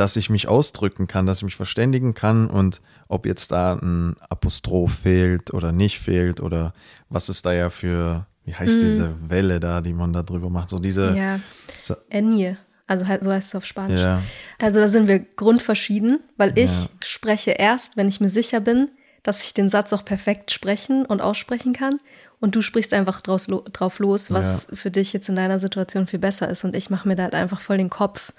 dass 0.00 0.16
ich 0.16 0.30
mich 0.30 0.48
ausdrücken 0.48 1.06
kann, 1.06 1.26
dass 1.26 1.38
ich 1.38 1.44
mich 1.44 1.56
verständigen 1.56 2.14
kann 2.14 2.48
und 2.48 2.80
ob 3.08 3.26
jetzt 3.26 3.52
da 3.52 3.74
ein 3.74 4.16
Apostroph 4.30 5.00
fehlt 5.02 5.52
oder 5.52 5.72
nicht 5.72 6.00
fehlt 6.00 6.40
oder 6.40 6.72
was 7.10 7.28
ist 7.28 7.44
da 7.44 7.52
ja 7.52 7.68
für 7.68 8.26
wie 8.46 8.54
heißt 8.54 8.78
mm. 8.78 8.80
diese 8.80 9.14
Welle 9.28 9.60
da, 9.60 9.82
die 9.82 9.92
man 9.92 10.14
da 10.14 10.22
drüber 10.22 10.48
macht? 10.48 10.70
So 10.70 10.78
diese. 10.78 11.14
Ja. 11.14 11.38
So. 11.78 11.96
Enie. 12.08 12.56
Also 12.86 13.04
so 13.04 13.30
heißt 13.30 13.48
es 13.48 13.54
auf 13.54 13.66
Spanisch. 13.66 14.00
Ja. 14.00 14.22
Also 14.58 14.80
da 14.80 14.88
sind 14.88 15.06
wir 15.06 15.18
grundverschieden, 15.18 16.20
weil 16.38 16.56
ich 16.58 16.70
ja. 16.70 16.88
spreche 17.04 17.50
erst, 17.50 17.98
wenn 17.98 18.08
ich 18.08 18.20
mir 18.20 18.30
sicher 18.30 18.60
bin, 18.60 18.90
dass 19.22 19.42
ich 19.42 19.52
den 19.52 19.68
Satz 19.68 19.92
auch 19.92 20.06
perfekt 20.06 20.50
sprechen 20.50 21.04
und 21.04 21.20
aussprechen 21.20 21.74
kann. 21.74 22.00
Und 22.40 22.56
du 22.56 22.62
sprichst 22.62 22.94
einfach 22.94 23.20
draus, 23.20 23.48
drauf 23.74 23.98
los, 23.98 24.32
was 24.32 24.68
ja. 24.70 24.76
für 24.76 24.90
dich 24.90 25.12
jetzt 25.12 25.28
in 25.28 25.36
deiner 25.36 25.58
Situation 25.58 26.06
viel 26.06 26.18
besser 26.20 26.48
ist. 26.48 26.64
Und 26.64 26.74
ich 26.74 26.88
mache 26.88 27.06
mir 27.06 27.16
da 27.16 27.24
halt 27.24 27.34
einfach 27.34 27.60
voll 27.60 27.76
den 27.76 27.90
Kopf. 27.90 28.32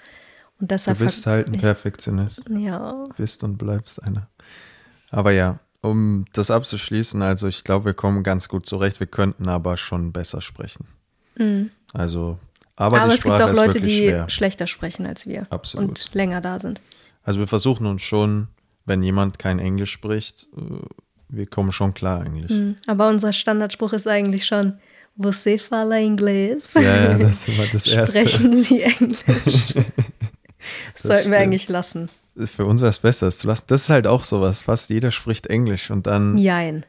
Und 0.62 0.70
deshalb 0.70 0.98
du 0.98 1.04
bist 1.04 1.26
halt 1.26 1.48
ein 1.48 1.58
Perfektionist. 1.58 2.48
Ja. 2.48 3.08
Bist 3.16 3.42
und 3.42 3.58
bleibst 3.58 4.00
einer. 4.00 4.28
Aber 5.10 5.32
ja, 5.32 5.58
um 5.80 6.24
das 6.34 6.52
abzuschließen, 6.52 7.20
also 7.20 7.48
ich 7.48 7.64
glaube, 7.64 7.86
wir 7.86 7.94
kommen 7.94 8.22
ganz 8.22 8.48
gut 8.48 8.64
zurecht. 8.64 9.00
Wir 9.00 9.08
könnten 9.08 9.48
aber 9.48 9.76
schon 9.76 10.12
besser 10.12 10.40
sprechen. 10.40 10.86
Mhm. 11.36 11.72
Also, 11.92 12.38
aber, 12.76 13.00
aber 13.00 13.12
es 13.12 13.24
gibt 13.24 13.34
auch 13.34 13.52
Leute, 13.52 13.80
die 13.80 14.06
schwer. 14.06 14.30
schlechter 14.30 14.68
sprechen 14.68 15.04
als 15.04 15.26
wir 15.26 15.48
Absolut. 15.50 15.88
und 15.88 16.14
länger 16.14 16.40
da 16.40 16.60
sind. 16.60 16.80
Also 17.24 17.40
wir 17.40 17.48
versuchen 17.48 17.86
uns 17.86 18.02
schon, 18.02 18.46
wenn 18.84 19.02
jemand 19.02 19.40
kein 19.40 19.58
Englisch 19.58 19.90
spricht, 19.90 20.46
äh, 20.56 20.86
wir 21.28 21.46
kommen 21.46 21.72
schon 21.72 21.92
klar 21.92 22.20
eigentlich. 22.20 22.52
Mhm. 22.52 22.76
Aber 22.86 23.08
unser 23.08 23.32
Standardspruch 23.32 23.94
ist 23.94 24.06
eigentlich 24.06 24.46
schon, 24.46 24.74
Você 25.16 25.58
fala 25.58 26.00
inglês? 26.00 26.72
Ja, 26.74 26.80
ja, 26.80 27.18
das 27.18 27.46
war 27.58 27.66
das 27.66 27.86
Erste. 27.86 28.26
Sprechen 28.26 28.64
Sie 28.64 28.82
Englisch? 28.82 29.18
das 30.94 31.02
sollten 31.02 31.30
wir 31.30 31.38
eigentlich 31.38 31.68
lassen 31.68 32.08
für 32.46 32.64
uns 32.64 32.82
was 32.82 33.00
Besseres 33.00 33.38
zu 33.38 33.46
lassen. 33.46 33.64
Das 33.68 33.82
ist 33.82 33.90
halt 33.90 34.06
auch 34.06 34.24
sowas. 34.24 34.62
Fast 34.62 34.90
jeder 34.90 35.10
spricht 35.10 35.46
Englisch 35.48 35.90
und 35.90 36.06
dann. 36.06 36.38
Jein. 36.38 36.86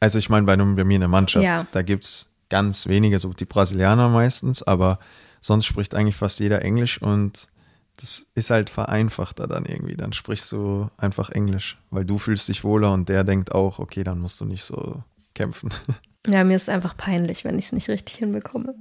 Also 0.00 0.18
ich 0.18 0.28
meine, 0.28 0.46
bei, 0.46 0.56
bei 0.56 0.84
mir 0.84 0.94
in 0.94 1.00
der 1.00 1.08
Mannschaft, 1.08 1.44
ja. 1.44 1.66
da 1.72 1.82
gibt 1.82 2.04
es 2.04 2.28
ganz 2.48 2.86
wenige, 2.86 3.18
so 3.18 3.32
die 3.32 3.44
Brasilianer 3.44 4.08
meistens, 4.08 4.62
aber 4.62 4.98
sonst 5.40 5.66
spricht 5.66 5.94
eigentlich 5.94 6.16
fast 6.16 6.40
jeder 6.40 6.62
Englisch 6.62 7.02
und 7.02 7.48
das 7.96 8.26
ist 8.34 8.50
halt 8.50 8.70
vereinfachter 8.70 9.48
dann 9.48 9.64
irgendwie. 9.64 9.96
Dann 9.96 10.12
sprichst 10.12 10.52
du 10.52 10.88
einfach 10.96 11.30
Englisch, 11.30 11.78
weil 11.90 12.04
du 12.04 12.18
fühlst 12.18 12.48
dich 12.48 12.62
wohler 12.62 12.92
und 12.92 13.08
der 13.08 13.24
denkt 13.24 13.52
auch, 13.52 13.80
okay, 13.80 14.04
dann 14.04 14.20
musst 14.20 14.40
du 14.40 14.44
nicht 14.44 14.64
so 14.64 15.02
kämpfen. 15.34 15.70
Ja, 16.26 16.44
mir 16.44 16.56
ist 16.56 16.68
einfach 16.68 16.94
peinlich, 16.94 17.44
wenn 17.44 17.58
ich 17.58 17.66
es 17.66 17.72
nicht 17.72 17.88
richtig 17.88 18.16
hinbekomme. 18.16 18.74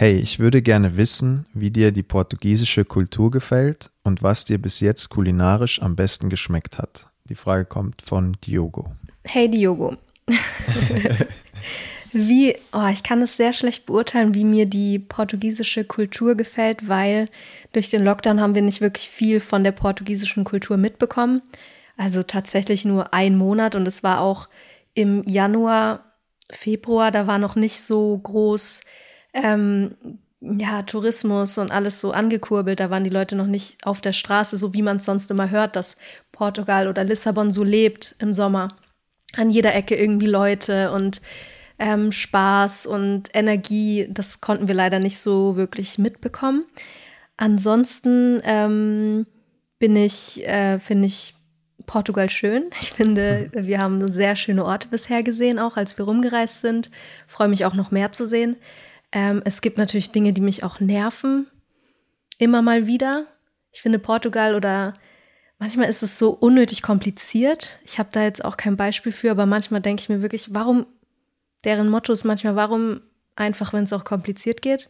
Hey, 0.00 0.14
ich 0.14 0.38
würde 0.38 0.62
gerne 0.62 0.96
wissen, 0.96 1.44
wie 1.52 1.72
dir 1.72 1.90
die 1.90 2.04
portugiesische 2.04 2.84
Kultur 2.84 3.32
gefällt 3.32 3.90
und 4.04 4.22
was 4.22 4.44
dir 4.44 4.62
bis 4.62 4.78
jetzt 4.78 5.08
kulinarisch 5.08 5.82
am 5.82 5.96
besten 5.96 6.28
geschmeckt 6.28 6.78
hat. 6.78 7.08
Die 7.28 7.34
Frage 7.34 7.64
kommt 7.64 8.02
von 8.02 8.36
Diogo. 8.46 8.92
Hey 9.24 9.50
Diogo. 9.50 9.96
wie, 12.12 12.54
oh, 12.72 12.86
ich 12.92 13.02
kann 13.02 13.22
es 13.22 13.36
sehr 13.36 13.52
schlecht 13.52 13.86
beurteilen, 13.86 14.34
wie 14.34 14.44
mir 14.44 14.66
die 14.66 15.00
portugiesische 15.00 15.82
Kultur 15.84 16.36
gefällt, 16.36 16.88
weil 16.88 17.26
durch 17.72 17.90
den 17.90 18.04
Lockdown 18.04 18.40
haben 18.40 18.54
wir 18.54 18.62
nicht 18.62 18.80
wirklich 18.80 19.08
viel 19.08 19.40
von 19.40 19.64
der 19.64 19.72
portugiesischen 19.72 20.44
Kultur 20.44 20.76
mitbekommen. 20.76 21.42
Also 21.96 22.22
tatsächlich 22.22 22.84
nur 22.84 23.12
ein 23.14 23.36
Monat 23.36 23.74
und 23.74 23.88
es 23.88 24.04
war 24.04 24.20
auch 24.20 24.48
im 24.94 25.26
Januar, 25.26 26.04
Februar, 26.52 27.10
da 27.10 27.26
war 27.26 27.40
noch 27.40 27.56
nicht 27.56 27.80
so 27.80 28.16
groß 28.16 28.82
ähm, 29.32 29.94
ja, 30.40 30.82
Tourismus 30.82 31.58
und 31.58 31.70
alles 31.70 32.00
so 32.00 32.12
angekurbelt. 32.12 32.80
Da 32.80 32.90
waren 32.90 33.04
die 33.04 33.10
Leute 33.10 33.34
noch 33.34 33.46
nicht 33.46 33.84
auf 33.84 34.00
der 34.00 34.12
Straße, 34.12 34.56
so 34.56 34.72
wie 34.74 34.82
man 34.82 34.98
es 34.98 35.04
sonst 35.04 35.30
immer 35.30 35.50
hört, 35.50 35.76
dass 35.76 35.96
Portugal 36.32 36.88
oder 36.88 37.04
Lissabon 37.04 37.50
so 37.50 37.64
lebt 37.64 38.14
im 38.20 38.32
Sommer. 38.32 38.68
An 39.36 39.50
jeder 39.50 39.74
Ecke 39.74 39.96
irgendwie 39.96 40.26
Leute 40.26 40.92
und 40.92 41.20
ähm, 41.78 42.12
Spaß 42.12 42.86
und 42.86 43.30
Energie. 43.34 44.08
Das 44.10 44.40
konnten 44.40 44.68
wir 44.68 44.74
leider 44.74 45.00
nicht 45.00 45.18
so 45.18 45.56
wirklich 45.56 45.98
mitbekommen. 45.98 46.64
Ansonsten 47.36 48.40
ähm, 48.44 49.26
bin 49.78 49.96
ich, 49.96 50.46
äh, 50.46 50.78
finde 50.78 51.06
ich 51.06 51.34
Portugal 51.86 52.30
schön. 52.30 52.66
Ich 52.80 52.92
finde, 52.92 53.50
wir 53.54 53.80
haben 53.80 54.06
sehr 54.06 54.36
schöne 54.36 54.64
Orte 54.64 54.88
bisher 54.88 55.22
gesehen, 55.22 55.58
auch 55.58 55.76
als 55.76 55.98
wir 55.98 56.04
rumgereist 56.04 56.60
sind. 56.60 56.90
Freue 57.26 57.48
mich 57.48 57.64
auch 57.64 57.74
noch 57.74 57.90
mehr 57.90 58.12
zu 58.12 58.26
sehen. 58.26 58.56
Ähm, 59.12 59.42
es 59.44 59.60
gibt 59.60 59.78
natürlich 59.78 60.10
Dinge, 60.12 60.32
die 60.32 60.40
mich 60.40 60.64
auch 60.64 60.80
nerven. 60.80 61.46
Immer 62.38 62.62
mal 62.62 62.86
wieder. 62.86 63.26
Ich 63.72 63.80
finde 63.80 63.98
Portugal 63.98 64.54
oder 64.54 64.94
manchmal 65.58 65.88
ist 65.88 66.02
es 66.02 66.18
so 66.18 66.30
unnötig 66.30 66.82
kompliziert. 66.82 67.78
Ich 67.84 67.98
habe 67.98 68.10
da 68.12 68.22
jetzt 68.22 68.44
auch 68.44 68.56
kein 68.56 68.76
Beispiel 68.76 69.12
für, 69.12 69.30
aber 69.30 69.46
manchmal 69.46 69.80
denke 69.80 70.02
ich 70.02 70.08
mir 70.08 70.22
wirklich, 70.22 70.54
warum, 70.54 70.86
deren 71.64 71.88
Motto 71.88 72.12
ist 72.12 72.24
manchmal, 72.24 72.56
warum 72.56 73.00
einfach, 73.36 73.72
wenn 73.72 73.84
es 73.84 73.92
auch 73.92 74.04
kompliziert 74.04 74.62
geht. 74.62 74.88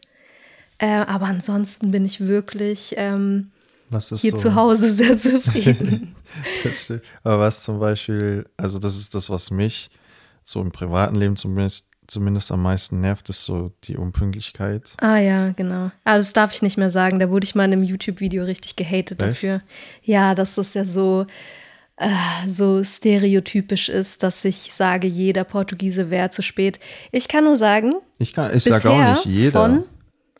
Äh, 0.77 0.87
aber 0.87 1.25
ansonsten 1.25 1.91
bin 1.91 2.05
ich 2.05 2.21
wirklich 2.25 2.93
ähm, 2.97 3.51
hier 3.89 4.31
so? 4.31 4.37
zu 4.37 4.55
Hause 4.55 4.89
sehr 4.91 5.17
zufrieden. 5.17 6.15
aber 7.23 7.39
was 7.39 7.63
zum 7.63 7.79
Beispiel, 7.79 8.45
also 8.57 8.79
das 8.79 8.97
ist 8.97 9.15
das, 9.15 9.29
was 9.29 9.51
mich 9.51 9.89
so 10.43 10.61
im 10.61 10.71
privaten 10.71 11.15
Leben 11.15 11.35
zumindest 11.35 11.88
zumindest 12.09 12.51
am 12.51 12.61
meisten 12.61 13.01
nervt, 13.01 13.29
ist 13.29 13.43
so 13.43 13.71
die 13.85 13.97
Unpünktlichkeit. 13.97 14.93
Ah 14.99 15.17
ja, 15.17 15.49
genau. 15.51 15.85
Aber 15.85 15.91
ah, 16.03 16.17
das 16.17 16.33
darf 16.33 16.53
ich 16.53 16.61
nicht 16.61 16.77
mehr 16.77 16.91
sagen. 16.91 17.19
Da 17.19 17.29
wurde 17.29 17.45
ich 17.45 17.55
mal 17.55 17.65
in 17.65 17.73
einem 17.73 17.83
YouTube-Video 17.83 18.43
richtig 18.43 18.75
gehatet 18.75 19.21
Echt? 19.21 19.31
dafür. 19.31 19.59
Ja, 20.03 20.35
dass 20.35 20.55
das 20.55 20.73
ja 20.73 20.85
so, 20.85 21.25
äh, 21.97 22.09
so 22.47 22.83
stereotypisch 22.83 23.89
ist, 23.89 24.23
dass 24.23 24.43
ich 24.45 24.73
sage, 24.73 25.07
jeder 25.07 25.43
Portugiese 25.43 26.09
wäre 26.09 26.29
zu 26.29 26.41
spät. 26.41 26.79
Ich 27.11 27.27
kann 27.27 27.43
nur 27.43 27.57
sagen, 27.57 27.93
ich, 28.17 28.37
ich 28.37 28.63
sage 28.63 28.89
auch 28.89 29.09
nicht 29.15 29.25
jeder. 29.25 29.51
Von, 29.51 29.83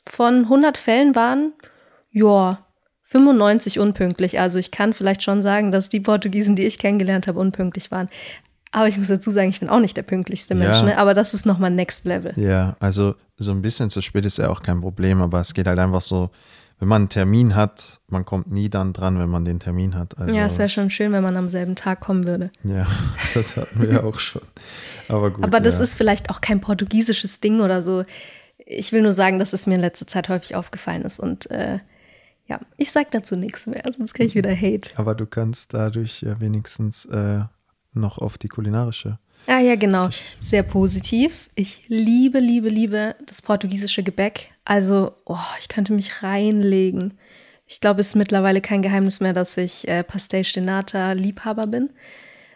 von 0.06 0.36
100 0.44 0.78
Fällen 0.78 1.16
waren, 1.16 1.54
ja, 2.12 2.66
95 3.04 3.80
unpünktlich. 3.80 4.40
Also 4.40 4.60
ich 4.60 4.70
kann 4.70 4.94
vielleicht 4.94 5.24
schon 5.24 5.42
sagen, 5.42 5.72
dass 5.72 5.90
die 5.90 6.00
Portugiesen, 6.00 6.56
die 6.56 6.66
ich 6.66 6.78
kennengelernt 6.78 7.26
habe, 7.26 7.40
unpünktlich 7.40 7.90
waren. 7.90 8.08
Aber 8.72 8.88
ich 8.88 8.98
muss 8.98 9.08
dazu 9.08 9.32
sagen, 9.32 9.50
ich 9.50 9.60
bin 9.60 9.70
auch 9.70 9.80
nicht 9.80 9.98
der 9.98 10.04
pünktlichste 10.04 10.54
Mensch, 10.54 10.78
ja. 10.78 10.84
ne? 10.84 10.98
aber 10.98 11.14
das 11.14 11.34
ist 11.34 11.46
nochmal 11.46 11.72
Next 11.72 12.06
Level. 12.06 12.34
Ja, 12.36 12.76
also 12.80 13.16
so 13.38 13.52
ein 13.52 13.62
bisschen 13.62 13.90
zu 13.90 14.02
spät 14.02 14.26
ist 14.26 14.38
ja 14.38 14.50
auch 14.50 14.62
kein 14.62 14.82
Problem, 14.82 15.22
aber 15.22 15.40
es 15.40 15.54
geht 15.54 15.66
halt 15.66 15.80
einfach 15.80 16.02
so, 16.02 16.30
wenn 16.80 16.88
man 16.88 17.02
einen 17.04 17.10
Termin 17.10 17.56
hat, 17.56 18.00
man 18.08 18.26
kommt 18.26 18.52
nie 18.52 18.70
dann 18.70 18.94
dran, 18.94 19.20
wenn 19.20 19.30
man 19.30 19.44
den 19.44 19.60
Termin 19.60 19.96
hat. 19.96 20.18
Also 20.18 20.36
ja, 20.36 20.46
es 20.46 20.58
wäre 20.60 20.70
schon 20.70 20.90
schön, 20.90 21.12
wenn 21.12 21.24
man 21.24 21.36
am 21.36 21.50
selben 21.50 21.76
Tag 21.76 22.00
kommen 22.00 22.26
würde. 22.26 22.52
Ja, 22.64 22.88
das 23.34 23.58
hatten 23.58 23.82
wir 23.82 23.92
ja 23.92 24.04
auch 24.04 24.20
schon. 24.20 24.44
Aber 25.08 25.32
gut. 25.32 25.44
Aber 25.44 25.60
das 25.60 25.78
ja. 25.78 25.84
ist 25.84 25.96
vielleicht 25.96 26.30
auch 26.30 26.40
kein 26.40 26.62
portugiesisches 26.62 27.42
Ding 27.42 27.60
oder 27.60 27.82
so. 27.82 28.06
Ich 28.58 28.94
will 28.94 29.02
nur 29.02 29.12
sagen, 29.12 29.40
dass 29.40 29.52
es 29.52 29.68
mir 29.68 29.76
in 29.76 29.82
letzter 29.82 30.08
Zeit 30.08 30.30
häufig 30.30 30.56
aufgefallen 30.56 31.02
ist 31.02 31.20
und 31.20 31.50
äh, 31.52 31.80
ja, 32.48 32.60
ich 32.78 32.92
sag 32.92 33.12
dazu 33.12 33.36
nichts 33.36 33.68
mehr, 33.68 33.84
sonst 33.96 34.14
kriege 34.14 34.28
ich 34.28 34.36
wieder 34.36 34.56
Hate. 34.56 34.92
Aber 34.96 35.16
du 35.16 35.26
kannst 35.26 35.74
dadurch 35.74 36.22
ja 36.22 36.40
wenigstens 36.40 37.06
äh, 37.06 37.42
noch 37.94 38.18
auf 38.18 38.38
die 38.38 38.48
kulinarische. 38.48 39.20
Ah 39.48 39.60
ja, 39.60 39.76
genau. 39.76 40.10
Sehr 40.42 40.64
positiv. 40.64 41.50
Ich 41.56 41.84
liebe, 41.88 42.40
liebe, 42.40 42.70
liebe 42.70 43.16
das 43.26 43.42
portugiesische 43.42 44.04
Gebäck. 44.04 44.52
Also, 44.66 45.14
oh, 45.26 45.38
ich 45.60 45.70
könnte 45.70 45.94
mich 45.94 46.22
reinlegen. 46.22 47.18
Ich 47.66 47.82
glaube, 47.82 48.02
es 48.02 48.10
ist 48.10 48.16
mittlerweile 48.16 48.62
kein 48.62 48.82
Geheimnis 48.82 49.20
mehr, 49.20 49.34
dass 49.34 49.56
ich 49.58 49.88
äh, 49.88 50.04
Pastel 50.04 50.44
Stenata 50.44 51.14
Liebhaber 51.14 51.68
bin. 51.68 51.90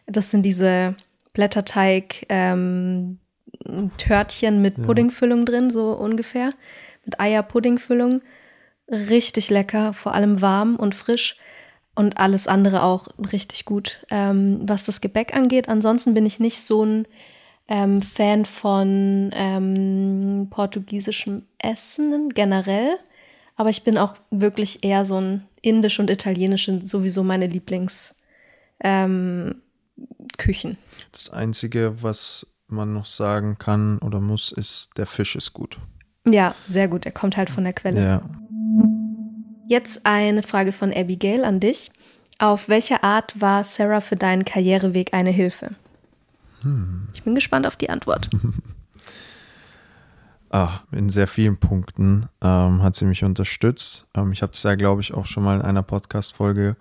Das 0.06 0.30
sind 0.30 0.44
diese 0.44 0.96
Blätterteig 1.34 2.26
ähm, 2.30 3.20
Törtchen 3.98 4.62
mit 4.62 4.78
ja. 4.78 4.84
Puddingfüllung 4.84 5.46
drin, 5.46 5.70
so 5.70 5.94
ungefähr. 5.94 6.50
Mit 7.06 7.20
Eierpuddingfüllung. 7.20 8.22
Richtig 8.90 9.50
lecker, 9.50 9.94
vor 9.94 10.14
allem 10.14 10.42
warm 10.42 10.76
und 10.76 10.94
frisch 10.94 11.38
und 11.96 12.18
alles 12.18 12.48
andere 12.48 12.84
auch 12.84 13.08
richtig 13.32 13.66
gut, 13.66 14.06
ähm, 14.10 14.62
was 14.64 14.86
das 14.86 15.02
Gebäck 15.02 15.36
angeht. 15.36 15.70
Ansonsten 15.70 16.14
bin 16.14 16.26
ich 16.26 16.40
nicht 16.40 16.62
so 16.62 16.84
ein 16.84 17.08
ähm, 17.68 18.02
Fan 18.02 18.46
von 18.46 19.32
ähm, 19.34 20.48
portugiesischem 20.50 21.44
Essen 21.60 22.30
generell, 22.30 22.98
aber 23.56 23.70
ich 23.70 23.84
bin 23.84 23.98
auch 23.98 24.16
wirklich 24.32 24.84
eher 24.84 25.06
so 25.06 25.20
ein 25.20 25.48
indisch 25.62 26.00
und 26.00 26.10
italienisch 26.10 26.66
sind 26.66 26.90
sowieso 26.90 27.24
meine 27.24 27.48
Lieblingsküchen. 27.48 28.16
Ähm, 28.82 29.56
das 31.12 31.30
Einzige, 31.30 32.02
was 32.02 32.48
man 32.68 32.94
noch 32.94 33.06
sagen 33.06 33.58
kann 33.60 34.00
oder 34.00 34.20
muss, 34.20 34.52
ist, 34.52 34.90
der 34.98 35.06
Fisch 35.06 35.36
ist 35.36 35.54
gut. 35.54 35.78
Ja, 36.28 36.56
sehr 36.68 36.88
gut. 36.88 37.06
Er 37.06 37.12
kommt 37.12 37.38
halt 37.38 37.50
von 37.50 37.64
der 37.64 37.74
Quelle. 37.74 38.04
Ja. 38.04 38.22
Jetzt 39.68 40.06
eine 40.06 40.44
Frage 40.44 40.72
von 40.72 40.92
Abigail 40.94 41.46
an 41.46 41.60
dich. 41.60 41.92
Auf 42.40 42.68
welche 42.68 43.04
Art 43.04 43.40
war 43.40 43.64
Sarah 43.64 44.02
für 44.02 44.16
deinen 44.16 44.44
Karriereweg 44.44 45.14
eine 45.14 45.30
Hilfe? 45.30 45.72
Ich 47.14 47.24
bin 47.24 47.36
gespannt 47.36 47.68
auf 47.68 47.76
die 47.76 47.90
Antwort. 47.90 48.30
Ah, 50.56 50.82
in 50.92 51.10
sehr 51.10 51.28
vielen 51.28 51.58
Punkten 51.58 52.28
ähm, 52.40 52.84
hat 52.84 52.96
sie 52.96 53.06
mich 53.06 53.24
unterstützt. 53.24 54.06
Ähm, 54.14 54.34
ich 54.34 54.44
habe 54.44 54.54
es 54.54 54.62
ja, 54.62 54.76
glaube 54.76 55.02
ich, 55.02 55.12
auch 55.12 55.26
schon 55.26 55.44
mal 55.44 55.56
in 55.56 55.64
einer 55.64 55.82
Podcast-Folge 55.82 56.76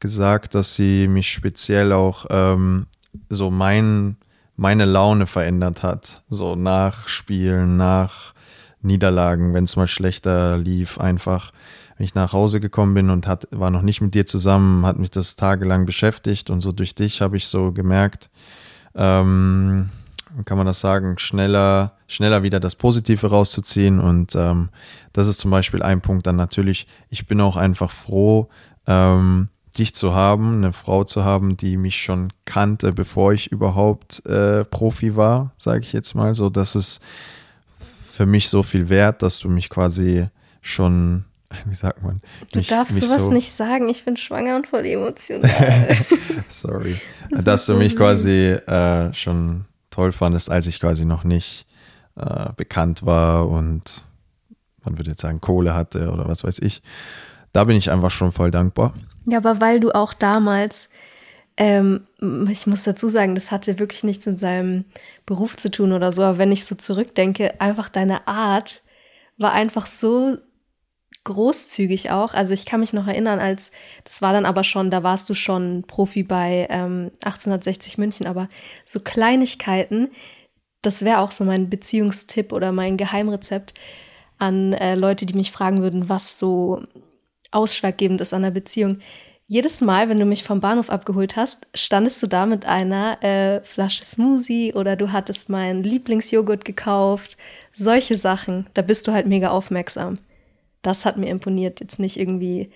gesagt, 0.00 0.56
dass 0.56 0.74
sie 0.74 1.06
mich 1.06 1.30
speziell 1.30 1.92
auch 1.92 2.26
ähm, 2.30 2.88
so 3.28 3.52
mein, 3.52 4.16
meine 4.56 4.84
Laune 4.84 5.28
verändert 5.28 5.84
hat. 5.84 6.24
So 6.28 6.56
nach 6.56 7.06
Spielen, 7.06 7.76
nach 7.76 8.34
Niederlagen, 8.82 9.54
wenn 9.54 9.62
es 9.62 9.76
mal 9.76 9.86
schlechter 9.86 10.58
lief, 10.58 10.98
einfach. 10.98 11.52
Wenn 11.96 12.04
ich 12.04 12.14
nach 12.14 12.32
Hause 12.32 12.60
gekommen 12.60 12.94
bin 12.94 13.10
und 13.10 13.26
hat, 13.26 13.46
war 13.50 13.70
noch 13.70 13.82
nicht 13.82 14.00
mit 14.00 14.14
dir 14.14 14.26
zusammen, 14.26 14.84
hat 14.84 14.98
mich 14.98 15.10
das 15.10 15.36
tagelang 15.36 15.86
beschäftigt 15.86 16.50
und 16.50 16.60
so 16.60 16.72
durch 16.72 16.94
dich 16.94 17.20
habe 17.20 17.36
ich 17.36 17.46
so 17.46 17.72
gemerkt, 17.72 18.30
ähm, 18.94 19.90
kann 20.44 20.56
man 20.56 20.66
das 20.66 20.80
sagen, 20.80 21.18
schneller, 21.18 21.92
schneller 22.08 22.42
wieder 22.42 22.58
das 22.58 22.74
Positive 22.74 23.28
rauszuziehen. 23.28 24.00
Und 24.00 24.34
ähm, 24.34 24.70
das 25.12 25.28
ist 25.28 25.38
zum 25.38 25.50
Beispiel 25.50 25.82
ein 25.82 26.00
Punkt 26.00 26.26
dann 26.26 26.36
natürlich, 26.36 26.88
ich 27.08 27.26
bin 27.28 27.40
auch 27.40 27.56
einfach 27.56 27.90
froh, 27.90 28.48
ähm, 28.86 29.48
dich 29.78 29.94
zu 29.94 30.14
haben, 30.14 30.56
eine 30.56 30.72
Frau 30.72 31.04
zu 31.04 31.24
haben, 31.24 31.56
die 31.56 31.76
mich 31.76 32.00
schon 32.00 32.32
kannte, 32.44 32.92
bevor 32.92 33.32
ich 33.32 33.50
überhaupt 33.50 34.24
äh, 34.26 34.64
Profi 34.64 35.16
war, 35.16 35.52
sage 35.56 35.80
ich 35.80 35.92
jetzt 35.92 36.14
mal. 36.14 36.34
So, 36.34 36.50
das 36.50 36.76
ist 36.76 37.00
für 38.10 38.26
mich 38.26 38.48
so 38.48 38.62
viel 38.62 38.88
wert, 38.88 39.22
dass 39.22 39.40
du 39.40 39.48
mich 39.48 39.68
quasi 39.68 40.28
schon, 40.62 41.24
wie 41.66 41.74
sagt 41.74 42.02
man? 42.02 42.20
Du 42.52 42.58
mich, 42.58 42.68
darfst 42.68 42.94
mich 42.94 43.06
sowas 43.06 43.22
so, 43.22 43.30
nicht 43.30 43.52
sagen. 43.52 43.88
Ich 43.88 44.04
bin 44.04 44.16
schwanger 44.16 44.56
und 44.56 44.68
voll 44.68 44.84
emotional. 44.84 45.50
Sorry. 46.48 46.96
Das 47.30 47.44
dass 47.44 47.66
du 47.66 47.74
mich 47.74 47.92
lieb. 47.92 47.98
quasi 47.98 48.30
äh, 48.30 49.12
schon 49.14 49.64
toll 49.90 50.12
fandest, 50.12 50.50
als 50.50 50.66
ich 50.66 50.80
quasi 50.80 51.04
noch 51.04 51.24
nicht 51.24 51.66
äh, 52.16 52.50
bekannt 52.56 53.06
war 53.06 53.48
und 53.48 54.04
man 54.84 54.98
würde 54.98 55.10
jetzt 55.10 55.22
sagen 55.22 55.40
Kohle 55.40 55.74
hatte 55.74 56.10
oder 56.12 56.28
was 56.28 56.44
weiß 56.44 56.58
ich. 56.60 56.82
Da 57.52 57.64
bin 57.64 57.76
ich 57.76 57.90
einfach 57.90 58.10
schon 58.10 58.32
voll 58.32 58.50
dankbar. 58.50 58.92
ja, 59.26 59.38
aber 59.38 59.60
weil 59.60 59.80
du 59.80 59.92
auch 59.92 60.12
damals, 60.12 60.88
ähm, 61.56 62.06
ich 62.50 62.66
muss 62.66 62.82
dazu 62.82 63.08
sagen, 63.08 63.34
das 63.34 63.50
hatte 63.50 63.78
wirklich 63.78 64.02
nichts 64.02 64.26
mit 64.26 64.38
seinem 64.38 64.84
Beruf 65.24 65.56
zu 65.56 65.70
tun 65.70 65.92
oder 65.92 66.10
so, 66.12 66.22
aber 66.22 66.38
wenn 66.38 66.52
ich 66.52 66.64
so 66.64 66.74
zurückdenke, 66.74 67.60
einfach 67.60 67.88
deine 67.88 68.26
Art 68.26 68.82
war 69.38 69.52
einfach 69.52 69.86
so 69.86 70.36
großzügig 71.24 72.10
auch. 72.10 72.34
Also 72.34 72.54
ich 72.54 72.66
kann 72.66 72.80
mich 72.80 72.92
noch 72.92 73.06
erinnern, 73.06 73.40
als 73.40 73.72
das 74.04 74.22
war 74.22 74.32
dann 74.32 74.46
aber 74.46 74.62
schon, 74.64 74.90
da 74.90 75.02
warst 75.02 75.28
du 75.28 75.34
schon 75.34 75.84
Profi 75.86 76.22
bei 76.22 76.66
ähm, 76.70 77.10
1860 77.24 77.98
München, 77.98 78.26
aber 78.26 78.48
so 78.84 79.00
Kleinigkeiten, 79.00 80.10
das 80.82 81.04
wäre 81.04 81.18
auch 81.18 81.32
so 81.32 81.44
mein 81.44 81.70
Beziehungstipp 81.70 82.52
oder 82.52 82.72
mein 82.72 82.96
Geheimrezept 82.96 83.74
an 84.38 84.74
äh, 84.74 84.94
Leute, 84.94 85.26
die 85.26 85.34
mich 85.34 85.50
fragen 85.50 85.78
würden, 85.78 86.08
was 86.08 86.38
so 86.38 86.82
ausschlaggebend 87.50 88.20
ist 88.20 88.34
an 88.34 88.42
der 88.42 88.50
Beziehung. 88.50 88.98
Jedes 89.46 89.80
Mal, 89.82 90.08
wenn 90.08 90.18
du 90.18 90.24
mich 90.24 90.42
vom 90.42 90.60
Bahnhof 90.60 90.88
abgeholt 90.88 91.36
hast, 91.36 91.66
standest 91.74 92.22
du 92.22 92.26
da 92.26 92.46
mit 92.46 92.64
einer 92.64 93.22
äh, 93.22 93.62
Flasche 93.62 94.04
Smoothie 94.04 94.72
oder 94.74 94.96
du 94.96 95.12
hattest 95.12 95.50
meinen 95.50 95.82
Lieblingsjoghurt 95.82 96.64
gekauft. 96.64 97.36
Solche 97.74 98.16
Sachen, 98.16 98.66
da 98.72 98.82
bist 98.82 99.06
du 99.06 99.12
halt 99.12 99.26
mega 99.26 99.50
aufmerksam. 99.50 100.18
Das 100.84 101.04
hat 101.04 101.16
mir 101.16 101.28
imponiert. 101.30 101.80
Jetzt 101.80 101.98
nicht 101.98 102.18
irgendwie, 102.18 102.70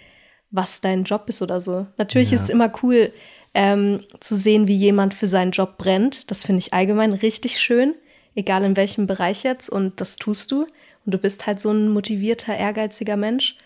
was 0.50 0.80
dein 0.80 1.04
Job 1.04 1.24
ist 1.28 1.42
oder 1.42 1.60
so. 1.60 1.86
Natürlich 1.98 2.30
Ja. 2.30 2.36
ist 2.36 2.42
es 2.44 2.48
immer 2.48 2.72
cool 2.82 3.12
ähm, 3.54 4.00
zu 4.20 4.34
sehen, 4.34 4.66
wie 4.66 4.76
jemand 4.76 5.14
für 5.14 5.26
seinen 5.26 5.52
Job 5.52 5.78
brennt. 5.78 6.30
Das 6.30 6.44
finde 6.44 6.60
ich 6.60 6.72
allgemein 6.74 7.12
richtig 7.12 7.58
schön, 7.60 7.94
egal 8.34 8.64
in 8.64 8.76
welchem 8.76 9.06
Bereich 9.06 9.42
jetzt. 9.44 9.68
Und 9.70 10.00
das 10.00 10.16
tust 10.16 10.50
du. 10.50 10.62
Und 11.04 11.12
du 11.14 11.18
bist 11.18 11.46
halt 11.46 11.60
so 11.60 11.70
ein 11.70 11.88
motivierter, 11.88 12.56
ehrgeiziger 12.56 13.16
Mensch. 13.16 13.56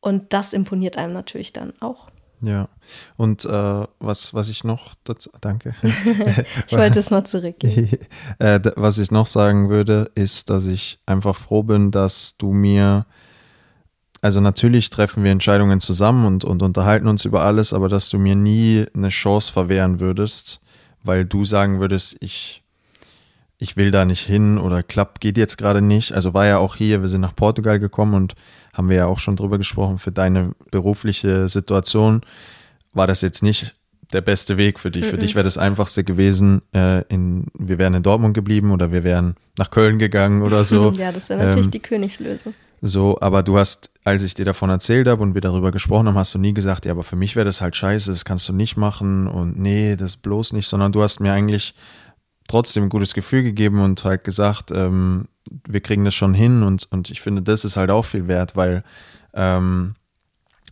Und 0.00 0.32
das 0.32 0.52
imponiert 0.52 0.96
einem 0.98 1.12
natürlich 1.12 1.52
dann 1.52 1.72
auch. 1.80 2.08
Ja. 2.42 2.68
Und 3.16 3.44
äh, 3.46 3.84
was, 3.98 4.34
was 4.34 4.48
ich 4.48 4.62
noch 4.62 4.94
dazu, 5.04 5.30
danke. 5.40 5.74
Ich 6.66 6.72
wollte 6.76 6.98
es 6.98 7.10
mal 7.10 7.24
zurückgeben. 7.24 7.98
äh, 8.38 8.60
was 8.76 8.98
ich 8.98 9.10
noch 9.10 9.26
sagen 9.26 9.68
würde, 9.70 10.10
ist, 10.14 10.50
dass 10.50 10.66
ich 10.66 10.98
einfach 11.06 11.34
froh 11.34 11.62
bin, 11.62 11.90
dass 11.90 12.36
du 12.36 12.52
mir, 12.52 13.06
also 14.26 14.40
natürlich 14.40 14.90
treffen 14.90 15.22
wir 15.22 15.30
Entscheidungen 15.30 15.80
zusammen 15.80 16.26
und, 16.26 16.44
und 16.44 16.60
unterhalten 16.60 17.06
uns 17.06 17.24
über 17.24 17.44
alles, 17.44 17.72
aber 17.72 17.88
dass 17.88 18.08
du 18.08 18.18
mir 18.18 18.34
nie 18.34 18.84
eine 18.92 19.10
Chance 19.10 19.52
verwehren 19.52 20.00
würdest, 20.00 20.60
weil 21.04 21.24
du 21.24 21.44
sagen 21.44 21.78
würdest, 21.78 22.16
ich, 22.18 22.64
ich 23.56 23.76
will 23.76 23.92
da 23.92 24.04
nicht 24.04 24.26
hin 24.26 24.58
oder 24.58 24.82
klappt, 24.82 25.20
geht 25.20 25.38
jetzt 25.38 25.58
gerade 25.58 25.80
nicht. 25.80 26.12
Also 26.12 26.34
war 26.34 26.44
ja 26.44 26.58
auch 26.58 26.74
hier, 26.74 27.02
wir 27.02 27.08
sind 27.08 27.20
nach 27.20 27.36
Portugal 27.36 27.78
gekommen 27.78 28.14
und 28.14 28.34
haben 28.72 28.88
wir 28.88 28.96
ja 28.96 29.06
auch 29.06 29.20
schon 29.20 29.36
drüber 29.36 29.58
gesprochen, 29.58 30.00
für 30.00 30.10
deine 30.10 30.56
berufliche 30.72 31.48
Situation 31.48 32.22
war 32.92 33.06
das 33.06 33.20
jetzt 33.20 33.44
nicht 33.44 33.76
der 34.12 34.22
beste 34.22 34.56
Weg 34.56 34.80
für 34.80 34.90
dich. 34.90 35.04
Für 35.04 35.18
dich 35.18 35.36
wäre 35.36 35.44
das 35.44 35.56
einfachste 35.56 36.02
gewesen, 36.02 36.62
äh, 36.74 37.02
in, 37.02 37.46
wir 37.56 37.78
wären 37.78 37.94
in 37.94 38.02
Dortmund 38.02 38.34
geblieben 38.34 38.72
oder 38.72 38.90
wir 38.90 39.04
wären 39.04 39.36
nach 39.56 39.70
Köln 39.70 40.00
gegangen 40.00 40.42
oder 40.42 40.64
so. 40.64 40.90
Ja, 40.96 41.12
das 41.12 41.28
ja 41.28 41.36
natürlich 41.36 41.66
Ähm, 41.66 41.70
die 41.70 41.78
Königslösung. 41.78 42.54
So, 42.82 43.18
aber 43.20 43.42
du 43.42 43.58
hast, 43.58 43.90
als 44.04 44.22
ich 44.22 44.34
dir 44.34 44.44
davon 44.44 44.70
erzählt 44.70 45.08
habe 45.08 45.22
und 45.22 45.34
wir 45.34 45.40
darüber 45.40 45.72
gesprochen 45.72 46.08
haben, 46.08 46.18
hast 46.18 46.34
du 46.34 46.38
nie 46.38 46.52
gesagt, 46.52 46.84
ja, 46.84 46.92
aber 46.92 47.04
für 47.04 47.16
mich 47.16 47.34
wäre 47.34 47.46
das 47.46 47.60
halt 47.60 47.74
scheiße, 47.74 48.10
das 48.10 48.24
kannst 48.24 48.48
du 48.48 48.52
nicht 48.52 48.76
machen 48.76 49.26
und 49.26 49.58
nee, 49.58 49.96
das 49.96 50.16
bloß 50.16 50.52
nicht, 50.52 50.68
sondern 50.68 50.92
du 50.92 51.02
hast 51.02 51.20
mir 51.20 51.32
eigentlich 51.32 51.74
trotzdem 52.48 52.84
ein 52.84 52.88
gutes 52.90 53.14
Gefühl 53.14 53.42
gegeben 53.42 53.80
und 53.80 54.04
halt 54.04 54.24
gesagt, 54.24 54.70
ähm, 54.70 55.26
wir 55.66 55.80
kriegen 55.80 56.04
das 56.04 56.14
schon 56.14 56.34
hin 56.34 56.62
und, 56.62 56.86
und 56.90 57.10
ich 57.10 57.20
finde, 57.20 57.42
das 57.42 57.64
ist 57.64 57.76
halt 57.76 57.90
auch 57.90 58.04
viel 58.04 58.28
wert, 58.28 58.56
weil 58.56 58.84
ähm, 59.32 59.94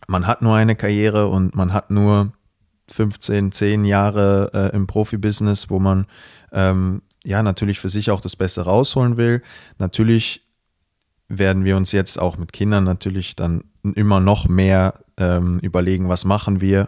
man 0.07 0.27
hat 0.27 0.41
nur 0.41 0.55
eine 0.55 0.75
Karriere 0.75 1.27
und 1.27 1.55
man 1.55 1.73
hat 1.73 1.89
nur 1.89 2.33
15, 2.91 3.51
10 3.51 3.85
Jahre 3.85 4.51
äh, 4.53 4.75
im 4.75 4.85
Profibusiness, 4.87 5.69
wo 5.69 5.79
man 5.79 6.05
ähm, 6.51 7.01
ja 7.23 7.41
natürlich 7.41 7.79
für 7.79 7.89
sich 7.89 8.11
auch 8.11 8.21
das 8.21 8.35
Beste 8.35 8.61
rausholen 8.61 9.17
will. 9.17 9.41
Natürlich 9.79 10.44
werden 11.27 11.65
wir 11.65 11.77
uns 11.77 11.91
jetzt 11.91 12.19
auch 12.19 12.37
mit 12.37 12.53
Kindern 12.53 12.83
natürlich 12.83 13.35
dann 13.35 13.63
immer 13.95 14.19
noch 14.19 14.47
mehr 14.47 14.95
ähm, 15.17 15.59
überlegen, 15.59 16.09
was 16.09 16.25
machen 16.25 16.61
wir. 16.61 16.87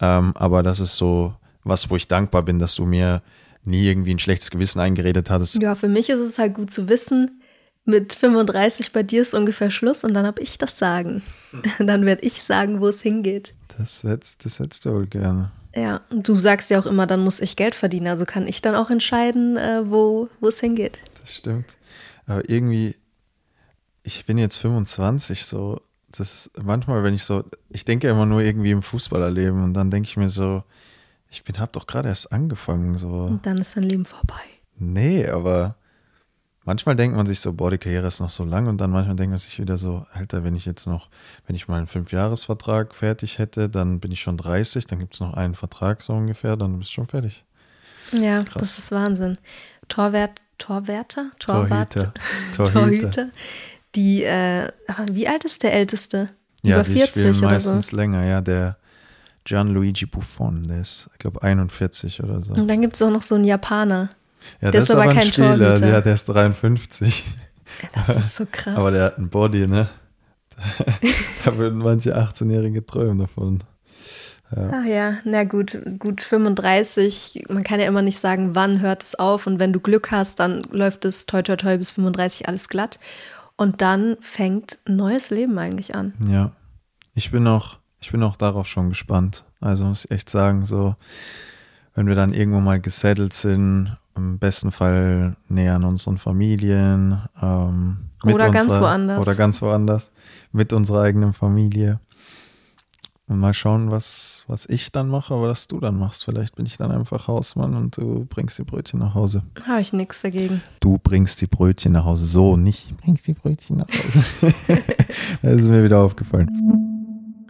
Ähm, 0.00 0.32
aber 0.36 0.62
das 0.62 0.80
ist 0.80 0.96
so 0.96 1.34
was, 1.64 1.90
wo 1.90 1.96
ich 1.96 2.08
dankbar 2.08 2.42
bin, 2.42 2.58
dass 2.58 2.74
du 2.74 2.84
mir 2.84 3.22
nie 3.64 3.86
irgendwie 3.86 4.14
ein 4.14 4.18
schlechtes 4.18 4.50
Gewissen 4.50 4.80
eingeredet 4.80 5.30
hattest. 5.30 5.60
Ja, 5.60 5.74
für 5.74 5.88
mich 5.88 6.08
ist 6.08 6.20
es 6.20 6.38
halt 6.38 6.54
gut 6.54 6.70
zu 6.70 6.88
wissen, 6.88 7.42
mit 7.84 8.14
35 8.14 8.92
bei 8.92 9.02
dir 9.02 9.22
ist 9.22 9.34
ungefähr 9.34 9.70
Schluss 9.70 10.04
und 10.04 10.14
dann 10.14 10.26
habe 10.26 10.42
ich 10.42 10.58
das 10.58 10.78
Sagen. 10.78 11.22
Dann 11.78 12.04
werde 12.04 12.22
ich 12.22 12.42
sagen, 12.42 12.80
wo 12.80 12.88
es 12.88 13.00
hingeht. 13.00 13.54
Das 13.78 14.02
hättest, 14.02 14.44
das 14.44 14.58
hättest 14.58 14.84
du 14.84 14.92
wohl 14.92 15.06
gerne. 15.06 15.52
Ja, 15.74 16.00
und 16.10 16.28
du 16.28 16.36
sagst 16.36 16.70
ja 16.70 16.80
auch 16.80 16.86
immer, 16.86 17.06
dann 17.06 17.20
muss 17.20 17.40
ich 17.40 17.54
Geld 17.54 17.74
verdienen. 17.74 18.08
Also 18.08 18.24
kann 18.24 18.48
ich 18.48 18.62
dann 18.62 18.74
auch 18.74 18.90
entscheiden, 18.90 19.56
äh, 19.56 19.82
wo, 19.84 20.28
wo 20.40 20.48
es 20.48 20.58
hingeht. 20.58 21.00
Das 21.20 21.34
stimmt. 21.36 21.76
Aber 22.26 22.48
irgendwie, 22.48 22.96
ich 24.06 24.24
bin 24.24 24.38
jetzt 24.38 24.56
25, 24.56 25.44
so, 25.44 25.80
das 26.16 26.32
ist 26.32 26.62
manchmal, 26.62 27.02
wenn 27.02 27.14
ich 27.14 27.24
so, 27.24 27.44
ich 27.68 27.84
denke 27.84 28.08
immer 28.08 28.24
nur 28.24 28.40
irgendwie 28.40 28.70
im 28.70 28.82
Fußballerleben 28.82 29.62
und 29.64 29.74
dann 29.74 29.90
denke 29.90 30.08
ich 30.08 30.16
mir 30.16 30.28
so, 30.28 30.62
ich 31.28 31.42
bin, 31.42 31.58
hab 31.58 31.72
doch 31.72 31.88
gerade 31.88 32.08
erst 32.08 32.32
angefangen, 32.32 32.96
so. 32.98 33.08
Und 33.08 33.44
dann 33.44 33.58
ist 33.58 33.76
dein 33.76 33.82
Leben 33.82 34.04
vorbei. 34.04 34.40
Nee, 34.78 35.26
aber 35.26 35.74
manchmal 36.64 36.94
denkt 36.94 37.16
man 37.16 37.26
sich 37.26 37.40
so, 37.40 37.52
boah, 37.52 37.68
die 37.68 37.78
Karriere 37.78 38.06
ist 38.06 38.20
noch 38.20 38.30
so 38.30 38.44
lang 38.44 38.68
und 38.68 38.78
dann 38.78 38.92
manchmal 38.92 39.16
denkt 39.16 39.30
man 39.30 39.40
sich 39.40 39.58
wieder 39.58 39.76
so, 39.76 40.06
Alter, 40.12 40.44
wenn 40.44 40.54
ich 40.54 40.66
jetzt 40.66 40.86
noch, 40.86 41.08
wenn 41.48 41.56
ich 41.56 41.66
mal 41.66 41.78
einen 41.78 41.88
Fünfjahresvertrag 41.88 42.94
fertig 42.94 43.38
hätte, 43.38 43.68
dann 43.68 43.98
bin 43.98 44.12
ich 44.12 44.20
schon 44.20 44.36
30, 44.36 44.86
dann 44.86 45.00
gibt 45.00 45.14
es 45.14 45.20
noch 45.20 45.34
einen 45.34 45.56
Vertrag 45.56 46.00
so 46.00 46.12
ungefähr, 46.12 46.56
dann 46.56 46.78
bist 46.78 46.90
du 46.90 46.94
schon 46.94 47.08
fertig. 47.08 47.44
Ja, 48.12 48.44
Krass. 48.44 48.60
das 48.60 48.78
ist 48.78 48.92
Wahnsinn. 48.92 49.36
Torwart, 49.88 50.40
Torwärter? 50.58 51.32
Torwart, 51.40 51.92
Torhüter. 51.92 52.12
Torhüter. 52.72 53.30
Die, 53.96 54.22
äh, 54.22 54.68
wie 55.10 55.26
alt 55.26 55.44
ist 55.44 55.62
der 55.62 55.72
Älteste? 55.72 56.30
Ja, 56.62 56.76
Über 56.76 56.84
die 56.84 56.92
40 56.92 57.12
spielen 57.12 57.28
oder 57.30 57.38
so. 57.38 57.44
meistens 57.46 57.92
länger, 57.92 58.24
ja, 58.24 58.40
der 58.40 58.76
Gianluigi 59.44 60.06
Buffon, 60.06 60.68
der 60.68 60.80
ist, 60.80 61.08
ich 61.12 61.18
glaube, 61.18 61.42
41 61.42 62.22
oder 62.22 62.40
so. 62.40 62.52
Und 62.54 62.68
dann 62.68 62.80
gibt 62.82 62.94
es 62.96 63.02
auch 63.02 63.10
noch 63.10 63.22
so 63.22 63.36
einen 63.36 63.44
Japaner. 63.44 64.10
Ja, 64.60 64.70
der 64.70 64.82
ist 64.82 64.90
aber 64.90 65.12
kein 65.12 65.32
Spieler, 65.32 65.56
Torhüter. 65.56 65.86
ja, 65.86 66.00
der 66.00 66.14
ist 66.14 66.26
53. 66.26 67.24
Das 68.06 68.16
ist 68.16 68.36
so 68.36 68.46
krass. 68.52 68.76
Aber 68.76 68.90
der 68.90 69.04
hat 69.04 69.18
ein 69.18 69.28
Body, 69.28 69.66
ne? 69.66 69.88
da 71.44 71.56
würden 71.56 71.78
manche 71.78 72.16
18-Jährige 72.16 72.84
träumen 72.84 73.18
davon. 73.18 73.62
Ach 74.54 74.84
ja, 74.84 75.16
na 75.24 75.42
gut, 75.44 75.76
gut 75.98 76.22
35. 76.22 77.46
Man 77.48 77.64
kann 77.64 77.80
ja 77.80 77.86
immer 77.86 78.02
nicht 78.02 78.20
sagen, 78.20 78.54
wann 78.54 78.80
hört 78.80 79.02
es 79.02 79.16
auf. 79.16 79.46
Und 79.46 79.58
wenn 79.58 79.72
du 79.72 79.80
Glück 79.80 80.12
hast, 80.12 80.38
dann 80.38 80.62
läuft 80.70 81.04
es 81.04 81.26
toi 81.26 81.42
toi 81.42 81.56
toi 81.56 81.76
bis 81.76 81.92
35 81.92 82.48
alles 82.48 82.68
glatt. 82.68 82.98
Und 83.56 83.80
dann 83.80 84.16
fängt 84.20 84.78
ein 84.86 84.96
neues 84.96 85.30
Leben 85.30 85.58
eigentlich 85.58 85.94
an. 85.94 86.12
Ja. 86.28 86.52
Ich 87.14 87.30
bin 87.30 87.46
auch, 87.46 87.78
ich 88.00 88.12
bin 88.12 88.22
auch 88.22 88.36
darauf 88.36 88.66
schon 88.66 88.90
gespannt. 88.90 89.44
Also 89.60 89.86
muss 89.86 90.04
ich 90.04 90.10
echt 90.10 90.28
sagen, 90.28 90.66
so, 90.66 90.94
wenn 91.94 92.06
wir 92.06 92.14
dann 92.14 92.34
irgendwo 92.34 92.60
mal 92.60 92.80
gesettelt 92.80 93.32
sind, 93.32 93.96
im 94.14 94.38
besten 94.38 94.72
Fall 94.72 95.36
näher 95.48 95.76
an 95.76 95.84
unseren 95.84 96.18
Familien. 96.18 97.22
Ähm, 97.40 98.10
oder 98.22 98.32
unserer, 98.32 98.50
ganz 98.50 98.80
woanders. 98.80 99.20
Oder 99.20 99.34
ganz 99.34 99.62
woanders. 99.62 100.10
Mit 100.52 100.72
unserer 100.72 101.02
eigenen 101.02 101.32
Familie. 101.32 102.00
Und 103.28 103.40
mal 103.40 103.54
schauen, 103.54 103.90
was, 103.90 104.44
was 104.46 104.66
ich 104.68 104.92
dann 104.92 105.08
mache, 105.08 105.34
aber 105.34 105.48
was 105.48 105.66
du 105.66 105.80
dann 105.80 105.98
machst. 105.98 106.24
Vielleicht 106.24 106.54
bin 106.54 106.64
ich 106.64 106.76
dann 106.76 106.92
einfach 106.92 107.26
Hausmann 107.26 107.74
und 107.74 107.96
du 107.96 108.24
bringst 108.24 108.56
die 108.58 108.62
Brötchen 108.62 109.00
nach 109.00 109.14
Hause. 109.14 109.42
Habe 109.66 109.80
ich 109.80 109.92
nichts 109.92 110.22
dagegen. 110.22 110.62
Du 110.78 110.98
bringst 110.98 111.40
die 111.40 111.48
Brötchen 111.48 111.92
nach 111.92 112.04
Hause. 112.04 112.24
So, 112.26 112.56
nicht 112.56 112.96
bringst 112.98 113.26
die 113.26 113.32
Brötchen 113.32 113.78
nach 113.78 113.88
Hause. 113.88 114.22
das 115.42 115.60
ist 115.60 115.68
mir 115.68 115.82
wieder 115.82 115.98
aufgefallen. 115.98 116.48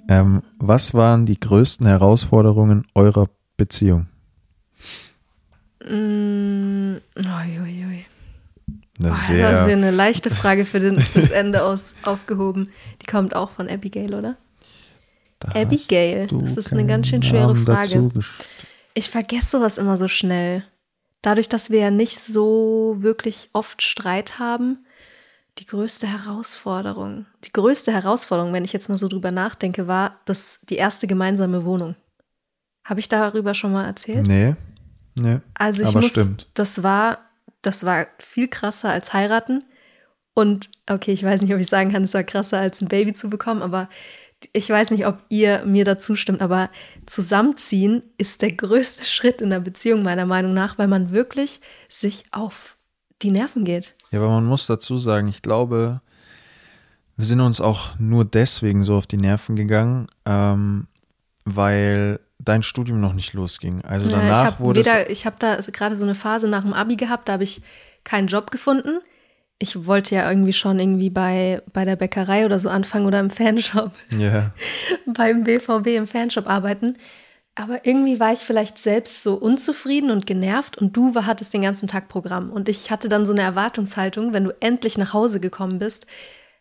Ähm, 0.09 0.41
was 0.59 0.95
waren 0.95 1.27
die 1.27 1.39
größten 1.39 1.87
Herausforderungen 1.87 2.87
eurer 2.95 3.27
Beziehung? 3.59 4.07
Mm, 5.85 6.97
oi, 7.19 7.61
oi, 7.63 7.85
oi. 7.87 8.07
Eine 8.99 9.13
Oh, 9.13 9.15
sehr, 9.15 9.51
das 9.51 9.61
ist 9.63 9.69
ja 9.69 9.77
eine 9.77 9.91
leichte 9.91 10.31
Frage 10.31 10.65
für 10.65 10.81
den, 10.81 10.99
fürs 10.99 11.31
Ende 11.31 11.65
aus, 11.65 11.85
aufgehoben. 12.03 12.71
Die 13.03 13.07
kommt 13.07 13.37
auch 13.37 13.51
von 13.51 13.69
Abigail, 13.69 14.15
oder? 14.15 14.37
Da 15.39 15.61
Abigail, 15.61 16.27
das 16.27 16.57
ist 16.57 16.73
eine 16.73 16.87
ganz 16.87 17.09
schön 17.09 17.23
schwere 17.23 17.55
Namen 17.55 17.67
Frage. 17.67 18.11
Ich 18.95 19.11
vergesse 19.11 19.59
sowas 19.59 19.79
immer 19.79 19.99
so 19.99 20.09
schnell. 20.09 20.65
Dadurch, 21.23 21.49
dass 21.49 21.71
wir 21.71 21.81
ja 21.81 21.91
nicht 21.91 22.19
so 22.19 22.95
wirklich 22.99 23.51
oft 23.53 23.83
Streit 23.83 24.39
haben, 24.39 24.87
die 25.59 25.67
größte 25.67 26.07
Herausforderung, 26.07 27.27
die 27.45 27.53
größte 27.53 27.93
Herausforderung, 27.93 28.53
wenn 28.53 28.65
ich 28.65 28.73
jetzt 28.73 28.89
mal 28.89 28.99
so 28.99 29.09
drüber 29.09 29.31
nachdenke, 29.31 29.87
war 29.87 30.21
das 30.25 30.59
die 30.69 30.77
erste 30.77 31.07
gemeinsame 31.07 31.65
Wohnung. 31.65 31.97
Habe 32.85 33.01
ich 33.01 33.09
darüber 33.09 33.55
schon 33.55 33.73
mal 33.73 33.87
erzählt? 33.87 34.27
Nee, 34.27 34.55
nee. 35.15 35.41
Also 35.55 35.83
ich 35.83 35.89
aber 35.89 36.03
muss, 36.03 36.13
stimmt. 36.13 36.49
das 36.55 36.83
war, 36.83 37.19
das 37.63 37.85
war 37.85 38.07
viel 38.19 38.49
krasser 38.49 38.91
als 38.91 39.13
heiraten. 39.13 39.65
Und 40.35 40.71
okay, 40.89 41.13
ich 41.13 41.25
weiß 41.25 41.43
nicht, 41.43 41.55
ob 41.55 41.61
ich 41.61 41.69
sagen 41.69 41.91
kann, 41.91 42.05
es 42.05 42.15
war 42.15 42.23
krasser 42.23 42.61
als 42.61 42.83
ein 42.83 42.89
Baby 42.89 43.15
zu 43.15 43.31
bekommen, 43.31 43.63
aber 43.63 43.89
ich 44.53 44.69
weiß 44.69 44.91
nicht, 44.91 45.07
ob 45.07 45.19
ihr 45.29 45.65
mir 45.65 45.85
dazu 45.85 46.17
stimmt, 46.17 46.43
aber 46.43 46.71
zusammenziehen 47.07 48.03
ist 48.19 48.43
der 48.43 48.53
größte 48.53 49.05
Schritt 49.05 49.41
in 49.41 49.51
der 49.51 49.61
Beziehung 49.61 50.03
meiner 50.03 50.27
Meinung 50.27 50.55
nach, 50.55 50.79
weil 50.79 50.89
man 50.89 51.11
wirklich 51.11 51.61
sich 51.89 52.25
auf 52.33 52.77
die 53.23 53.31
Nerven 53.31 53.65
geht. 53.65 53.95
Ja, 54.11 54.19
aber 54.21 54.29
man 54.29 54.45
muss 54.45 54.67
dazu 54.67 54.99
sagen, 54.99 55.29
ich 55.29 55.43
glaube, 55.43 56.01
wir 57.17 57.25
sind 57.25 57.41
uns 57.41 57.61
auch 57.61 57.99
nur 57.99 58.25
deswegen 58.25 58.85
so 58.85 58.95
auf 58.95 59.07
die 59.07 59.17
Nerven 59.17 59.57
gegangen, 59.57 60.07
ähm, 60.27 60.87
weil 61.45 62.21
dein 62.39 62.63
Studium 62.63 63.01
noch 63.01 63.15
nicht 63.15 63.33
losging. 63.33 63.83
Also 63.85 64.07
Ja, 64.07 64.19
danach 64.19 64.41
ich 64.41 64.47
habe 64.47 64.61
wurde 64.61 64.81
es 64.81 64.87
weder, 64.87 65.11
ich 65.11 65.27
habe 65.27 65.37
da 65.39 65.57
gerade 65.57 65.97
so 65.97 66.05
eine 66.05 66.15
Phase 66.15 66.49
nach 66.49 66.63
dem 66.63 66.73
Abi 66.73 66.97
gehabt, 66.97 67.29
da 67.29 67.35
habe 67.35 67.45
ich 67.45 67.63
keinen 68.05 68.29
Job 68.29 68.51
gefunden. 68.51 69.01
Ich 69.59 69.87
wollte 69.87 70.15
ja 70.15 70.29
irgendwie 70.29 70.53
schon 70.53 70.79
irgendwie 70.79 71.11
bei, 71.11 71.63
bei 71.73 71.85
der 71.85 71.97
Bäckerei 71.97 72.45
oder 72.45 72.59
so 72.59 72.69
anfangen 72.69 73.07
oder 73.07 73.21
im 73.21 73.31
Fanshop. 73.31 73.93
ja, 74.17 74.53
beim 75.07 75.45
BVB 75.45 75.87
im 75.89 76.07
Fanshop 76.07 76.49
arbeiten. 76.49 76.97
Aber 77.59 77.87
irgendwie 77.87 78.21
war 78.21 78.35
ich 78.35 78.41
vielleicht 78.41 78.77
selbst 78.77 79.23
so 79.23 79.35
unzufrieden 79.35 80.11
und 80.11 80.27
genervt 80.27 80.77
und 80.77 80.95
du 80.95 81.15
hattest 81.15 81.55
den 81.55 81.63
ganzen 81.63 81.89
Tag 81.89 82.07
Programm. 82.09 82.51
Und 82.51 82.69
ich 82.69 82.91
hatte 82.91 83.09
dann 83.09 83.25
so 83.25 83.33
eine 83.33 83.41
Erwartungshaltung, 83.41 84.35
wenn 84.35 84.45
du 84.45 84.55
endlich 84.61 84.99
nach 84.99 85.15
Hause 85.15 85.41
gekommen 85.41 85.79
bist, 85.79 86.07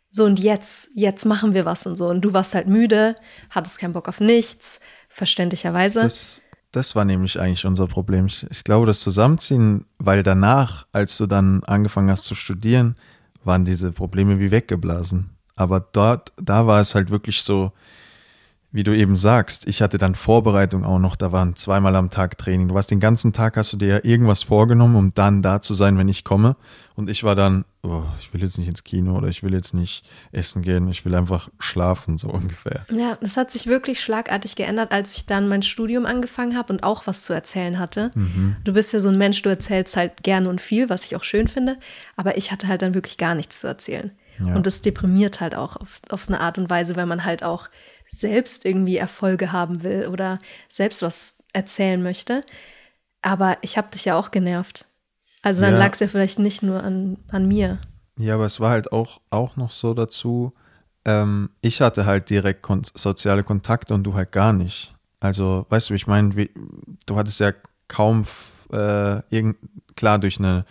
so 0.09 0.23
und 0.23 0.39
jetzt, 0.39 0.87
jetzt 0.93 1.25
machen 1.25 1.53
wir 1.53 1.65
was 1.65 1.85
und 1.85 1.97
so. 1.97 2.07
Und 2.07 2.21
du 2.21 2.31
warst 2.31 2.55
halt 2.55 2.67
müde, 2.67 3.15
hattest 3.49 3.79
keinen 3.79 3.91
Bock 3.91 4.07
auf 4.07 4.21
nichts, 4.21 4.79
verständlicherweise. 5.09 6.03
das, 6.03 6.41
das 6.75 6.95
war 6.95 7.05
nämlich 7.05 7.39
eigentlich 7.39 7.65
unser 7.65 7.87
Problem. 7.87 8.25
Ich, 8.25 8.45
ich 8.49 8.63
glaube, 8.63 8.85
das 8.85 8.99
Zusammenziehen, 8.99 9.85
weil 9.97 10.23
danach, 10.23 10.85
als 10.91 11.17
du 11.17 11.25
dann 11.25 11.63
angefangen 11.63 12.11
hast 12.11 12.25
zu 12.25 12.35
studieren, 12.35 12.95
waren 13.43 13.63
diese 13.63 13.91
Probleme 13.91 14.39
wie 14.39 14.51
weggeblasen. 14.51 15.29
Aber 15.55 15.79
dort, 15.79 16.33
da 16.35 16.67
war 16.67 16.81
es 16.81 16.93
halt 16.93 17.11
wirklich 17.11 17.41
so, 17.43 17.71
wie 18.75 18.83
du 18.83 18.93
eben 18.93 19.15
sagst, 19.15 19.69
ich 19.69 19.81
hatte 19.81 19.97
dann 19.97 20.15
Vorbereitung 20.15 20.83
auch 20.83 20.99
noch, 20.99 21.15
da 21.15 21.31
waren 21.31 21.55
zweimal 21.55 21.95
am 21.95 22.09
Tag 22.09 22.37
Training. 22.37 22.67
Du 22.67 22.75
warst 22.75 22.91
den 22.91 22.99
ganzen 22.99 23.31
Tag, 23.31 23.55
hast 23.55 23.71
du 23.71 23.77
dir 23.77 23.87
ja 23.87 23.99
irgendwas 24.03 24.43
vorgenommen, 24.43 24.97
um 24.97 25.13
dann 25.13 25.41
da 25.41 25.61
zu 25.61 25.73
sein, 25.73 25.97
wenn 25.97 26.09
ich 26.09 26.25
komme. 26.25 26.57
Und 26.93 27.09
ich 27.09 27.23
war 27.23 27.35
dann, 27.35 27.63
oh, 27.83 28.03
ich 28.19 28.33
will 28.33 28.41
jetzt 28.41 28.57
nicht 28.57 28.67
ins 28.67 28.83
Kino 28.83 29.15
oder 29.15 29.29
ich 29.29 29.43
will 29.43 29.53
jetzt 29.53 29.73
nicht 29.73 30.03
essen 30.33 30.61
gehen, 30.61 30.89
ich 30.89 31.05
will 31.05 31.15
einfach 31.15 31.47
schlafen, 31.57 32.17
so 32.17 32.27
ungefähr. 32.27 32.85
Ja, 32.91 33.17
das 33.21 33.37
hat 33.37 33.49
sich 33.49 33.67
wirklich 33.67 34.01
schlagartig 34.01 34.57
geändert, 34.57 34.91
als 34.91 35.15
ich 35.15 35.25
dann 35.25 35.47
mein 35.47 35.63
Studium 35.63 36.05
angefangen 36.05 36.57
habe 36.57 36.73
und 36.73 36.83
auch 36.83 37.07
was 37.07 37.23
zu 37.23 37.31
erzählen 37.31 37.79
hatte. 37.79 38.11
Du 38.65 38.73
bist 38.73 38.91
ja 38.91 38.99
so 38.99 39.07
ein 39.07 39.17
Mensch, 39.17 39.41
du 39.41 39.49
erzählst 39.49 39.95
halt 39.95 40.21
gerne 40.21 40.49
und 40.49 40.59
viel, 40.59 40.89
was 40.89 41.05
ich 41.05 41.15
auch 41.15 41.23
schön 41.23 41.47
finde, 41.47 41.77
aber 42.17 42.37
ich 42.37 42.51
hatte 42.51 42.67
halt 42.67 42.81
dann 42.81 42.93
wirklich 42.93 43.17
gar 43.17 43.35
nichts 43.35 43.61
zu 43.61 43.67
erzählen. 43.67 44.11
Ja. 44.37 44.53
Und 44.53 44.65
das 44.65 44.81
deprimiert 44.81 45.39
halt 45.39 45.55
auch 45.55 45.77
auf, 45.77 46.01
auf 46.09 46.27
eine 46.27 46.41
Art 46.41 46.57
und 46.57 46.69
Weise, 46.69 46.97
wenn 46.97 47.07
man 47.07 47.23
halt 47.23 47.43
auch 47.43 47.69
selbst 48.19 48.65
irgendwie 48.65 48.97
Erfolge 48.97 49.51
haben 49.51 49.83
will 49.83 50.07
oder 50.11 50.39
selbst 50.69 51.01
was 51.01 51.35
erzählen 51.53 52.01
möchte. 52.01 52.41
Aber 53.21 53.57
ich 53.61 53.77
habe 53.77 53.91
dich 53.91 54.05
ja 54.05 54.17
auch 54.17 54.31
genervt. 54.31 54.85
Also 55.41 55.61
dann 55.61 55.73
Ja. 55.73 55.79
lag 55.79 55.93
es 55.93 55.99
ja 55.99 56.07
vielleicht 56.07 56.39
nicht 56.39 56.63
nur 56.63 56.83
an, 56.83 57.17
an 57.31 57.47
mir. 57.47 57.79
Ja, 58.17 58.35
aber 58.35 58.45
es 58.45 58.59
war 58.59 58.69
halt 58.71 58.91
auch, 58.91 59.19
auch 59.29 59.57
noch 59.57 59.71
so 59.71 59.93
dazu, 59.93 60.53
ähm, 61.05 61.49
ich 61.61 61.81
hatte 61.81 62.05
halt 62.05 62.29
direkt 62.29 62.61
kon 62.61 62.81
soziale 62.95 63.43
Kontakte 63.43 63.93
und 63.93 64.03
du 64.03 64.13
halt 64.13 64.31
gar 64.31 64.53
nicht. 64.53 64.93
Also, 65.19 65.65
weißt 65.69 65.89
du, 65.89 65.93
ich 65.93 66.07
meine, 66.07 66.47
du 67.05 67.15
hattest 67.15 67.39
ja 67.39 67.51
kaum, 67.87 68.25
äh, 68.71 69.19
irgend, 69.29 69.57
klar, 69.95 70.17
durch 70.19 70.39
eine, 70.39 70.65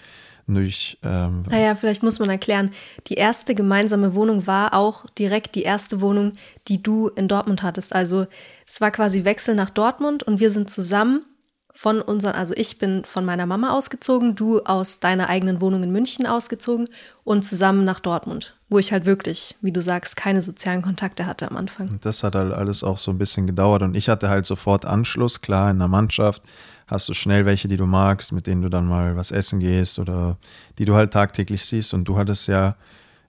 durch, 0.47 0.99
ähm, 1.03 1.45
Naja, 1.49 1.75
vielleicht 1.75 2.03
muss 2.03 2.19
man 2.19 2.31
erklären, 2.31 2.71
die 3.07 3.15
erste 3.15 3.55
gemeinsame 3.55 4.15
Wohnung 4.15 4.47
war 4.47 4.75
auch 4.75 5.07
direkt 5.19 5.55
die 5.55 5.63
erste 5.63 6.01
Wohnung, 6.01 6.33
die 6.69 6.83
du 6.83 7.09
in 7.09 7.29
Dortmund 7.29 7.63
hattest. 7.63 7.95
Also 7.95 8.27
es 8.69 8.81
war 8.81 8.91
quasi 8.91 9.25
Wechsel 9.25 9.55
nach 9.55 9.71
Dortmund 9.71 10.23
und 10.23 10.41
wir 10.41 10.51
sind 10.51 10.71
zusammen 10.71 11.25
von 11.77 12.01
unseren, 12.01 12.35
also 12.35 12.55
ich 12.57 12.79
bin 12.79 13.05
von 13.05 13.25
meiner 13.25 13.47
Mama 13.47 13.73
ausgezogen, 13.73 14.37
du 14.37 14.61
aus 14.61 15.01
deiner 15.01 15.29
eigenen 15.29 15.61
Wohnung 15.61 15.83
in 15.83 15.91
München 15.91 16.25
ausgezogen 16.25 16.89
und 17.25 17.45
zusammen 17.45 17.85
nach 17.85 17.99
Dortmund, 17.99 18.55
wo 18.69 18.79
ich 18.79 18.93
halt 18.93 19.07
wirklich, 19.07 19.57
wie 19.61 19.73
du 19.73 19.83
sagst, 19.83 20.17
keine 20.17 20.41
sozialen 20.41 20.83
Kontakte 20.83 21.27
hatte 21.27 21.51
am 21.51 21.57
Anfang. 21.57 21.89
Und 21.89 22.05
das 22.05 22.23
hat 22.23 22.37
halt 22.37 22.53
alles 22.53 22.85
auch 22.85 22.99
so 22.99 23.11
ein 23.11 23.19
bisschen 23.19 23.49
gedauert. 23.49 23.83
Und 23.83 23.97
ich 23.97 24.09
hatte 24.09 24.29
halt 24.29 24.47
sofort 24.47 24.85
Anschluss, 24.85 25.41
klar, 25.41 25.71
in 25.73 25.81
der 25.81 25.89
Mannschaft 25.89 26.43
hast 26.87 27.09
du 27.09 27.15
schnell 27.15 27.47
welche, 27.47 27.69
die 27.69 27.77
du 27.77 27.87
magst, 27.87 28.33
mit 28.33 28.47
denen 28.47 28.63
du 28.63 28.69
dann 28.69 28.87
mal 28.87 29.17
was 29.17 29.31
essen 29.31 29.61
gehst 29.61 29.99
oder 29.99 30.37
die 30.79 30.85
du 30.85 30.95
halt 30.95 31.13
tagtäglich 31.13 31.65
siehst. 31.65 31.95
Und 31.95 32.05
du 32.05 32.17
hattest 32.17 32.49
ja 32.49 32.77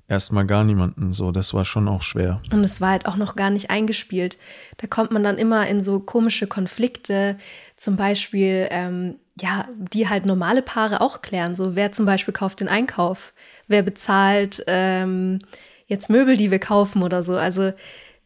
erstmal 0.07 0.45
gar 0.45 0.63
niemanden 0.63 1.13
so. 1.13 1.31
Das 1.31 1.53
war 1.53 1.65
schon 1.65 1.87
auch 1.87 2.01
schwer. 2.01 2.41
Und 2.51 2.65
es 2.65 2.81
war 2.81 2.91
halt 2.91 3.05
auch 3.05 3.15
noch 3.15 3.35
gar 3.35 3.49
nicht 3.49 3.69
eingespielt. 3.69 4.37
Da 4.77 4.87
kommt 4.87 5.11
man 5.11 5.23
dann 5.23 5.37
immer 5.37 5.67
in 5.67 5.81
so 5.81 5.99
komische 5.99 6.47
Konflikte, 6.47 7.37
zum 7.77 7.95
Beispiel, 7.95 8.67
ähm, 8.71 9.15
ja, 9.39 9.67
die 9.77 10.07
halt 10.07 10.25
normale 10.25 10.61
Paare 10.61 11.01
auch 11.01 11.21
klären. 11.21 11.55
So, 11.55 11.75
wer 11.75 11.91
zum 11.91 12.05
Beispiel 12.05 12.33
kauft 12.33 12.59
den 12.59 12.69
Einkauf? 12.69 13.33
Wer 13.67 13.81
bezahlt 13.81 14.63
ähm, 14.67 15.39
jetzt 15.87 16.09
Möbel, 16.09 16.37
die 16.37 16.51
wir 16.51 16.59
kaufen 16.59 17.03
oder 17.03 17.23
so? 17.23 17.35
Also, 17.35 17.73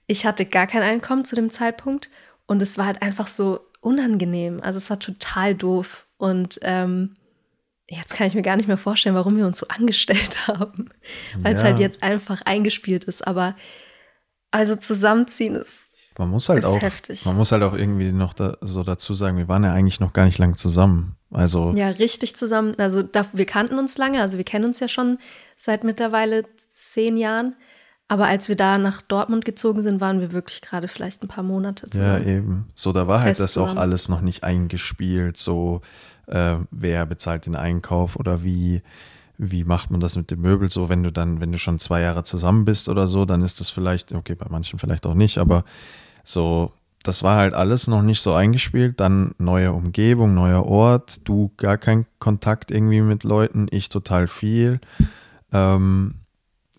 ich 0.06 0.26
hatte 0.26 0.46
gar 0.46 0.68
kein 0.68 0.82
Einkommen 0.82 1.24
zu 1.24 1.36
dem 1.36 1.50
Zeitpunkt 1.50 2.10
und 2.48 2.62
es 2.64 2.78
war 2.80 2.88
halt 2.88 3.04
einfach 3.04 3.28
so 3.28 3.60
unangenehm. 3.82 4.60
Also, 4.62 4.78
es 4.78 4.90
war 4.90 5.00
total 5.00 5.56
doof. 5.56 6.08
Und 6.18 6.60
ähm, 6.64 7.14
jetzt 7.90 8.14
kann 8.14 8.28
ich 8.28 8.36
mir 8.36 8.42
gar 8.42 8.58
nicht 8.58 8.68
mehr 8.68 8.78
vorstellen, 8.78 9.16
warum 9.16 9.38
wir 9.38 9.46
uns 9.48 9.58
so 9.60 9.68
angestellt 9.68 10.36
haben. 10.48 10.90
Weil 11.38 11.54
es 11.56 11.62
Ja. 11.62 11.68
halt 11.68 11.80
jetzt 11.80 12.04
einfach 12.04 12.42
eingespielt 12.46 13.04
ist. 13.06 13.26
Aber 13.26 13.56
also 14.52 14.76
zusammenziehen 14.76 15.56
ist. 15.56 15.88
Man 16.18 16.30
muss 16.30 16.50
halt 16.50 16.66
auch, 16.66 16.82
heftig. 16.82 17.24
man 17.26 17.38
muss 17.38 17.54
halt 17.54 17.64
auch 17.64 17.74
irgendwie 17.74 18.12
noch 18.12 18.34
da, 18.34 18.58
so 18.60 18.84
dazu 18.84 19.14
sagen, 19.14 19.38
wir 19.38 19.48
waren 19.48 19.64
ja 19.64 19.72
eigentlich 19.72 20.02
noch 20.02 20.12
gar 20.12 20.26
nicht 20.26 20.38
lang 20.38 20.58
zusammen. 20.58 21.16
Also 21.32 21.72
Ja, 21.78 21.88
richtig 21.90 22.36
zusammen. 22.36 22.76
Also 22.78 23.04
da, 23.04 23.26
wir 23.32 23.46
kannten 23.46 23.80
uns 23.80 23.98
lange, 23.98 24.22
also 24.22 24.36
wir 24.38 24.44
kennen 24.44 24.66
uns 24.66 24.82
ja 24.82 24.90
schon 24.90 25.18
seit 25.56 25.86
mittlerweile 25.86 26.44
zehn 26.58 27.16
Jahren. 27.16 27.56
Aber 28.10 28.26
als 28.26 28.50
wir 28.50 28.56
da 28.56 28.80
nach 28.80 29.04
Dortmund 29.04 29.46
gezogen 29.46 29.84
sind, 29.84 30.02
waren 30.02 30.20
wir 30.20 30.32
wirklich 30.32 30.62
gerade 30.62 30.88
vielleicht 30.88 31.24
ein 31.24 31.28
paar 31.28 31.44
Monate 31.44 31.86
ja, 31.86 31.92
zusammen. 31.92 32.28
eben. 32.28 32.70
So, 32.74 32.92
da 32.92 33.08
war 33.08 33.22
halt 33.22 33.40
das 33.40 33.56
auch 33.56 33.76
alles 33.76 34.10
noch 34.10 34.22
nicht 34.22 34.44
eingespielt. 34.44 35.38
So, 35.38 35.82
äh, 36.26 36.56
wer 36.72 37.06
bezahlt 37.06 37.46
den 37.46 37.56
Einkauf 37.56 38.16
oder 38.16 38.44
wie, 38.44 38.82
wie 39.38 39.64
macht 39.64 39.92
man 39.92 40.00
das 40.00 40.16
mit 40.16 40.32
dem 40.32 40.42
Möbel? 40.42 40.72
So, 40.72 40.90
wenn 40.90 41.04
du 41.04 41.12
dann, 41.12 41.40
wenn 41.40 41.52
du 41.52 41.60
schon 41.60 41.78
zwei 41.78 42.02
Jahre 42.02 42.24
zusammen 42.24 42.66
bist 42.66 42.90
oder 42.90 43.06
so, 43.06 43.26
dann 43.26 43.44
ist 43.44 43.60
das 43.60 43.70
vielleicht, 43.70 44.12
okay, 44.12 44.34
bei 44.34 44.48
manchen 44.50 44.80
vielleicht 44.80 45.06
auch 45.06 45.14
nicht, 45.14 45.38
aber 45.38 45.64
so, 46.24 46.74
das 47.04 47.22
war 47.22 47.38
halt 47.38 47.54
alles 47.54 47.88
noch 47.88 48.02
nicht 48.02 48.22
so 48.22 48.34
eingespielt. 48.34 49.00
Dann 49.00 49.36
neue 49.38 49.72
Umgebung, 49.72 50.34
neuer 50.34 50.66
Ort, 50.66 51.28
du 51.28 51.52
gar 51.58 51.78
keinen 51.78 52.08
Kontakt 52.18 52.72
irgendwie 52.72 53.02
mit 53.02 53.24
Leuten, 53.24 53.68
ich 53.70 53.90
total 53.90 54.28
viel. 54.28 54.80
Ähm, 55.54 56.16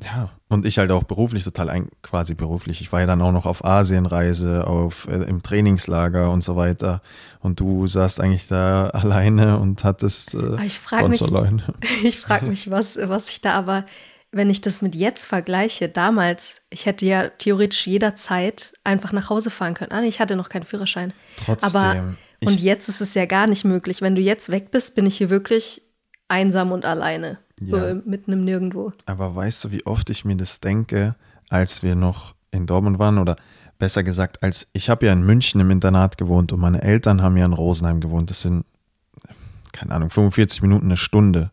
ja, 0.05 0.31
und 0.49 0.67
ich 0.67 0.79
halt 0.79 0.91
auch 0.91 1.05
beruflich 1.05 1.45
total 1.45 1.71
ein, 1.71 1.89
quasi 2.03 2.35
beruflich. 2.35 2.81
Ich 2.81 2.93
war 2.93 3.01
ja 3.01 3.07
dann 3.07 3.21
auch 3.23 3.33
noch 3.33 3.47
auf 3.47 3.65
Asienreise, 3.65 4.67
auf 4.67 5.07
äh, 5.09 5.23
im 5.25 5.43
Trainingslager 5.43 6.31
und 6.31 6.43
so 6.43 6.57
weiter. 6.57 7.03
Und 7.41 7.61
du 7.61 7.87
saßt 7.87 8.21
eigentlich 8.21 8.49
da 8.49 8.89
alleine 8.91 9.59
und 9.59 9.85
hattest 9.85 10.35
äh, 10.35 10.65
ich 10.65 10.79
frage 10.79 11.09
mich, 11.09 11.23
alleine. 11.23 11.63
Ich 12.03 12.21
frage 12.21 12.47
mich, 12.47 12.71
was, 12.71 12.97
was 12.97 13.29
ich 13.29 13.41
da 13.41 13.53
aber, 13.53 13.85
wenn 14.33 14.51
ich 14.51 14.61
das 14.61 14.81
mit 14.81 14.95
jetzt 14.95 15.27
vergleiche, 15.27 15.89
damals, 15.89 16.63
ich 16.71 16.87
hätte 16.87 17.05
ja 17.05 17.29
theoretisch 17.29 17.87
jederzeit 17.87 18.73
einfach 18.85 19.13
nach 19.13 19.29
Hause 19.29 19.51
fahren 19.51 19.75
können. 19.75 19.93
Ah, 19.93 20.03
ich 20.03 20.21
hatte 20.21 20.37
noch 20.37 20.49
keinen 20.49 20.65
Führerschein. 20.65 21.13
Trotzdem. 21.45 21.81
Aber, 21.81 22.15
und 22.45 22.61
jetzt 22.61 22.89
ist 22.89 23.01
es 23.01 23.15
ja 23.15 23.27
gar 23.27 23.47
nicht 23.47 23.65
möglich. 23.65 24.03
Wenn 24.03 24.15
du 24.15 24.23
jetzt 24.23 24.51
weg 24.51 24.71
bist, 24.71 24.95
bin 24.95 25.07
ich 25.07 25.17
hier 25.17 25.31
wirklich 25.31 25.83
einsam 26.29 26.73
und 26.73 26.87
alleine. 26.87 27.39
So 27.61 27.77
ja. 27.77 27.95
mitten 28.05 28.33
im 28.33 28.45
Nirgendwo. 28.45 28.93
Aber 29.07 29.37
weißt 29.37 29.65
du, 29.65 29.71
wie 29.71 29.85
oft 29.85 30.09
ich 30.11 30.25
mir 30.25 30.37
das 30.37 30.61
denke, 30.61 31.15
als 31.49 31.83
wir 31.83 31.95
noch 31.95 32.35
in 32.51 32.67
Dortmund 32.67 32.99
waren 32.99 33.19
oder 33.19 33.37
besser 33.79 34.03
gesagt, 34.03 34.43
als 34.43 34.69
ich 34.73 34.89
habe 34.89 35.07
ja 35.07 35.13
in 35.13 35.25
München 35.25 35.61
im 35.61 35.71
Internat 35.71 36.19
gewohnt 36.19 36.53
und 36.53 36.61
meine 36.61 36.83
Eltern 36.83 37.23
haben 37.23 37.37
ja 37.37 37.45
in 37.45 37.53
Rosenheim 37.53 38.01
gewohnt. 38.01 38.31
Das 38.31 38.43
sind, 38.43 38.65
keine 39.73 39.95
Ahnung, 39.95 40.11
45 40.11 40.63
Minuten, 40.63 40.87
eine 40.87 40.97
Stunde. 40.97 41.51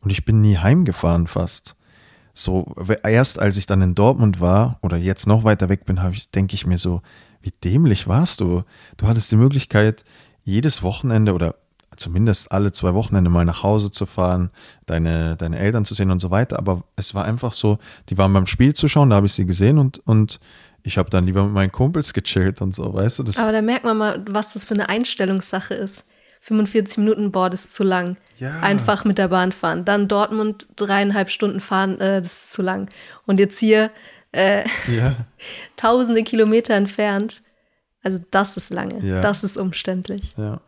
Und 0.00 0.10
ich 0.10 0.24
bin 0.24 0.40
nie 0.40 0.56
heimgefahren 0.56 1.26
fast. 1.26 1.76
So, 2.32 2.74
erst 3.02 3.38
als 3.38 3.56
ich 3.56 3.66
dann 3.66 3.82
in 3.82 3.94
Dortmund 3.94 4.40
war 4.40 4.78
oder 4.82 4.96
jetzt 4.96 5.26
noch 5.26 5.44
weiter 5.44 5.68
weg 5.68 5.84
bin, 5.84 6.00
ich, 6.12 6.30
denke 6.30 6.54
ich 6.54 6.66
mir 6.66 6.78
so, 6.78 7.02
wie 7.42 7.52
dämlich 7.64 8.06
warst 8.06 8.40
du? 8.40 8.62
Du 8.96 9.06
hattest 9.06 9.30
die 9.32 9.36
Möglichkeit, 9.36 10.04
jedes 10.42 10.82
Wochenende 10.82 11.34
oder 11.34 11.56
zumindest 11.96 12.52
alle 12.52 12.72
zwei 12.72 12.94
Wochenende 12.94 13.30
mal 13.30 13.44
nach 13.44 13.62
Hause 13.62 13.90
zu 13.90 14.06
fahren, 14.06 14.50
deine, 14.86 15.36
deine 15.36 15.58
Eltern 15.58 15.84
zu 15.84 15.94
sehen 15.94 16.10
und 16.10 16.20
so 16.20 16.30
weiter. 16.30 16.58
Aber 16.58 16.84
es 16.96 17.14
war 17.14 17.24
einfach 17.24 17.52
so, 17.52 17.78
die 18.08 18.18
waren 18.18 18.32
beim 18.32 18.46
Spiel 18.46 18.74
zu 18.74 18.88
schauen, 18.88 19.10
da 19.10 19.16
habe 19.16 19.26
ich 19.26 19.32
sie 19.32 19.46
gesehen 19.46 19.78
und, 19.78 19.98
und 20.06 20.40
ich 20.82 20.98
habe 20.98 21.10
dann 21.10 21.26
lieber 21.26 21.44
mit 21.44 21.52
meinen 21.52 21.72
Kumpels 21.72 22.14
gechillt 22.14 22.62
und 22.62 22.74
so, 22.74 22.94
weißt 22.94 23.18
du? 23.18 23.22
Das 23.24 23.38
Aber 23.38 23.52
da 23.52 23.62
merkt 23.62 23.84
man 23.84 23.98
mal, 23.98 24.24
was 24.28 24.54
das 24.54 24.64
für 24.64 24.74
eine 24.74 24.88
Einstellungssache 24.88 25.74
ist. 25.74 26.04
45 26.42 26.98
Minuten 26.98 27.32
Board 27.32 27.52
ist 27.52 27.74
zu 27.74 27.84
lang. 27.84 28.16
Ja. 28.38 28.60
Einfach 28.60 29.04
mit 29.04 29.18
der 29.18 29.28
Bahn 29.28 29.52
fahren. 29.52 29.84
Dann 29.84 30.08
Dortmund 30.08 30.66
dreieinhalb 30.76 31.28
Stunden 31.28 31.60
fahren, 31.60 32.00
äh, 32.00 32.22
das 32.22 32.44
ist 32.44 32.52
zu 32.52 32.62
lang. 32.62 32.88
Und 33.26 33.38
jetzt 33.38 33.58
hier 33.58 33.90
äh, 34.32 34.64
ja. 34.88 35.16
tausende 35.76 36.22
Kilometer 36.22 36.74
entfernt. 36.74 37.42
Also 38.02 38.18
das 38.30 38.56
ist 38.56 38.70
lange. 38.70 39.04
Ja. 39.04 39.20
Das 39.20 39.44
ist 39.44 39.58
umständlich. 39.58 40.34
Ja. 40.38 40.60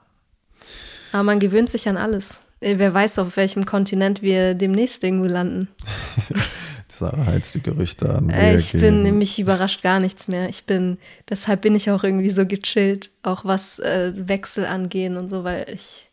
Aber 1.12 1.22
man 1.22 1.38
gewöhnt 1.38 1.70
sich 1.70 1.88
an 1.88 1.96
alles. 1.96 2.40
Äh, 2.60 2.74
wer 2.78 2.92
weiß, 2.92 3.18
auf 3.18 3.36
welchem 3.36 3.66
Kontinent 3.66 4.22
wir 4.22 4.54
demnächst 4.54 5.04
irgendwo 5.04 5.26
landen. 5.26 5.68
Sarah 6.88 7.26
heizt 7.26 7.54
die 7.54 7.62
Gerüchte 7.62 8.08
an. 8.08 8.30
Äh, 8.30 8.58
ich 8.58 8.72
bin, 8.72 9.02
nämlich 9.02 9.38
überrascht 9.38 9.82
gar 9.82 9.98
nichts 9.98 10.28
mehr. 10.28 10.48
Ich 10.48 10.64
bin, 10.64 10.98
deshalb 11.28 11.62
bin 11.62 11.74
ich 11.74 11.90
auch 11.90 12.04
irgendwie 12.04 12.30
so 12.30 12.46
gechillt, 12.46 13.10
auch 13.22 13.44
was 13.44 13.78
äh, 13.78 14.12
Wechsel 14.14 14.66
angehen 14.66 15.16
und 15.16 15.28
so, 15.28 15.42
weil 15.42 15.66
ich, 15.72 16.08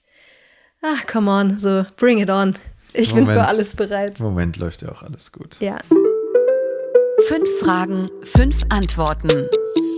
ach, 0.82 1.06
come 1.06 1.30
on, 1.30 1.60
so, 1.60 1.86
bring 1.98 2.20
it 2.20 2.30
on. 2.30 2.58
Ich 2.94 3.12
Moment, 3.12 3.28
bin 3.28 3.36
für 3.36 3.46
alles 3.46 3.76
bereit. 3.76 4.20
Im 4.20 4.26
Moment 4.26 4.58
läuft 4.58 4.82
ja 4.82 4.90
auch 4.90 5.04
alles 5.04 5.32
gut. 5.32 5.58
Ja. 5.60 5.78
Fünf 7.28 7.50
Fragen, 7.60 8.10
fünf 8.24 8.64
Antworten. 8.70 9.48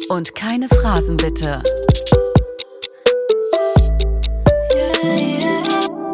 Und 0.10 0.36
keine 0.36 0.68
Phrasen 0.68 1.16
bitte. 1.16 1.62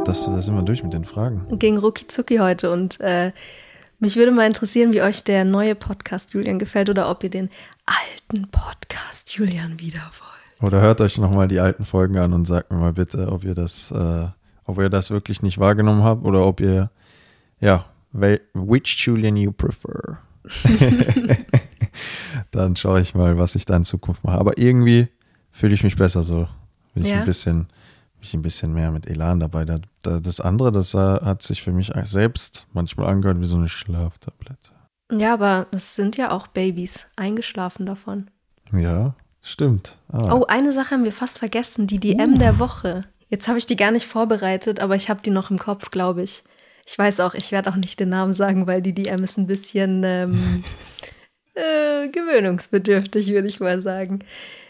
Das, 0.08 0.26
das 0.26 0.46
sind 0.46 0.56
wir 0.56 0.64
durch 0.64 0.84
mit 0.84 0.94
den 0.94 1.04
Fragen. 1.04 1.46
Ging 1.60 1.76
rucki 1.76 2.08
zucki 2.08 2.38
heute 2.38 2.72
und 2.72 2.98
äh, 3.02 3.34
mich 4.00 4.16
würde 4.16 4.32
mal 4.32 4.48
interessieren, 4.48 4.94
wie 4.94 5.02
euch 5.02 5.26
der 5.26 5.44
neue 5.44 5.76
Podcast 5.76 6.34
Julian 6.34 6.60
gefällt 6.60 6.90
oder 6.90 7.12
ob 7.12 7.26
ihr 7.26 7.30
den 7.30 7.50
alten 7.86 8.48
Podcast 8.48 9.34
Julian 9.34 9.82
wieder 9.82 10.00
wollt. 10.00 10.64
Oder 10.66 10.80
hört 10.80 11.02
euch 11.02 11.18
nochmal 11.18 11.50
die 11.50 11.60
alten 11.60 11.84
Folgen 11.84 12.18
an 12.18 12.32
und 12.32 12.46
sagt 12.46 12.72
mir 12.72 12.78
mal 12.78 12.94
bitte, 12.94 13.30
ob 13.30 13.44
ihr 13.44 13.54
das, 13.54 13.92
äh, 13.92 14.28
ob 14.64 14.80
ihr 14.80 14.90
das 14.90 15.12
wirklich 15.12 15.42
nicht 15.42 15.58
wahrgenommen 15.58 16.04
habt 16.04 16.24
oder 16.24 16.46
ob 16.46 16.62
ihr, 16.62 16.90
ja, 17.60 17.84
which 18.14 19.06
Julian 19.06 19.36
you 19.36 19.52
prefer. 19.52 20.20
Dann 22.52 22.78
schaue 22.78 23.02
ich 23.02 23.14
mal, 23.14 23.38
was 23.38 23.56
ich 23.56 23.66
da 23.66 23.76
in 23.76 23.84
Zukunft 23.84 24.24
mache. 24.24 24.38
Aber 24.38 24.58
irgendwie 24.58 25.10
fühle 25.52 25.74
ich 25.74 25.84
mich 25.84 25.98
besser 25.98 26.24
so. 26.24 26.48
Bin 26.94 27.04
ich 27.04 27.12
ja. 27.12 27.20
ein 27.20 27.26
bisschen 27.26 27.68
ich 28.22 28.34
ein 28.34 28.42
bisschen 28.42 28.74
mehr 28.74 28.92
mit 28.92 29.08
Elan 29.08 29.40
dabei. 29.40 29.66
Das 30.04 30.40
andere, 30.40 30.72
das 30.72 30.94
hat 30.94 31.42
sich 31.42 31.62
für 31.62 31.72
mich 31.72 31.92
selbst 32.04 32.68
manchmal 32.74 33.08
angehört 33.08 33.40
wie 33.40 33.46
so 33.46 33.58
eine 33.58 33.70
Schlaftablette. 33.70 34.72
Ja, 35.12 35.34
aber 35.34 35.68
es 35.72 35.96
sind 35.96 36.18
ja 36.18 36.32
auch 36.32 36.48
Babys 36.48 37.08
eingeschlafen 37.16 37.86
davon. 37.86 38.30
Ja, 38.74 39.16
stimmt. 39.42 39.98
Ah. 40.12 40.34
Oh, 40.34 40.46
eine 40.48 40.74
Sache 40.74 40.92
haben 40.92 41.06
wir 41.06 41.14
fast 41.14 41.40
vergessen, 41.40 41.88
die 41.88 42.00
DM 42.00 42.34
uh. 42.34 42.38
der 42.38 42.60
Woche. 42.60 43.06
Jetzt 43.30 43.48
habe 43.48 43.58
ich 43.58 43.66
die 43.66 43.76
gar 43.76 43.92
nicht 43.92 44.06
vorbereitet, 44.06 44.82
aber 44.82 44.96
ich 44.96 45.10
habe 45.10 45.22
die 45.22 45.30
noch 45.30 45.50
im 45.52 45.60
Kopf, 45.60 45.92
glaube 45.92 46.24
ich. 46.24 46.44
Ich 46.86 46.98
weiß 46.98 47.20
auch, 47.20 47.34
ich 47.34 47.52
werde 47.52 47.70
auch 47.70 47.76
nicht 47.76 48.00
den 48.00 48.10
Namen 48.10 48.34
sagen, 48.34 48.68
weil 48.68 48.82
die 48.82 48.94
DM 48.94 49.24
ist 49.24 49.38
ein 49.38 49.48
bisschen 49.48 50.04
ähm, 50.06 50.64
äh, 51.54 52.08
gewöhnungsbedürftig, 52.10 53.30
würde 53.30 53.48
ich 53.48 53.60
mal 53.60 53.82
sagen. 53.82 54.20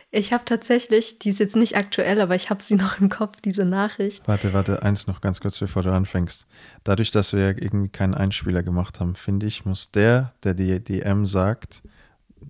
Ich 0.10 0.32
habe 0.32 0.46
tatsächlich, 0.46 1.20
die 1.20 1.30
ist 1.30 1.40
jetzt 1.40 1.58
nicht 1.58 1.76
aktuell, 1.76 2.22
aber 2.22 2.36
ich 2.36 2.50
habe 2.50 2.64
sie 2.64 2.76
noch 2.78 3.00
im 3.00 3.10
Kopf, 3.10 3.42
diese 3.42 3.66
Nachricht. 3.66 4.28
Warte, 4.28 4.54
warte, 4.54 4.84
eins 4.84 5.08
noch 5.08 5.22
ganz 5.22 5.42
kurz, 5.42 5.60
bevor 5.60 5.84
du 5.84 5.92
anfängst. 5.92 6.48
Dadurch, 6.84 7.12
dass 7.12 7.34
wir 7.34 7.42
ja 7.42 7.50
irgendwie 7.50 7.90
keinen 7.90 8.14
Einspieler 8.14 8.64
gemacht 8.64 9.00
haben, 9.00 9.16
finde 9.16 9.46
ich, 9.46 9.66
muss 9.66 9.92
der, 9.92 10.34
der 10.44 10.54
die 10.54 10.80
DM 10.80 11.26
sagt, 11.26 11.84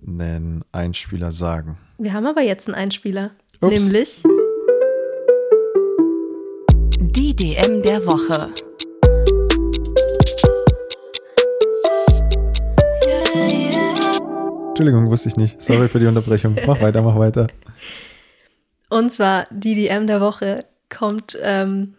einen 0.06 0.64
Einspieler 0.70 1.32
sagen. 1.32 1.78
Wir 1.98 2.12
haben 2.12 2.26
aber 2.26 2.42
jetzt 2.42 2.68
einen 2.68 2.76
Einspieler. 2.76 3.32
Ups. 3.60 3.82
Nämlich. 3.82 4.22
Die 7.00 7.34
DM 7.34 7.82
der 7.82 8.06
Woche. 8.06 8.52
Entschuldigung, 14.78 15.10
wusste 15.10 15.28
ich 15.28 15.36
nicht. 15.36 15.60
Sorry 15.60 15.88
für 15.88 15.98
die 15.98 16.06
Unterbrechung. 16.06 16.56
Mach 16.68 16.80
weiter, 16.80 17.02
mach 17.02 17.18
weiter. 17.18 17.48
Und 18.88 19.10
zwar 19.10 19.46
die 19.50 19.74
DM 19.74 20.06
der 20.06 20.20
Woche 20.20 20.60
kommt 20.88 21.36
ähm, 21.42 21.94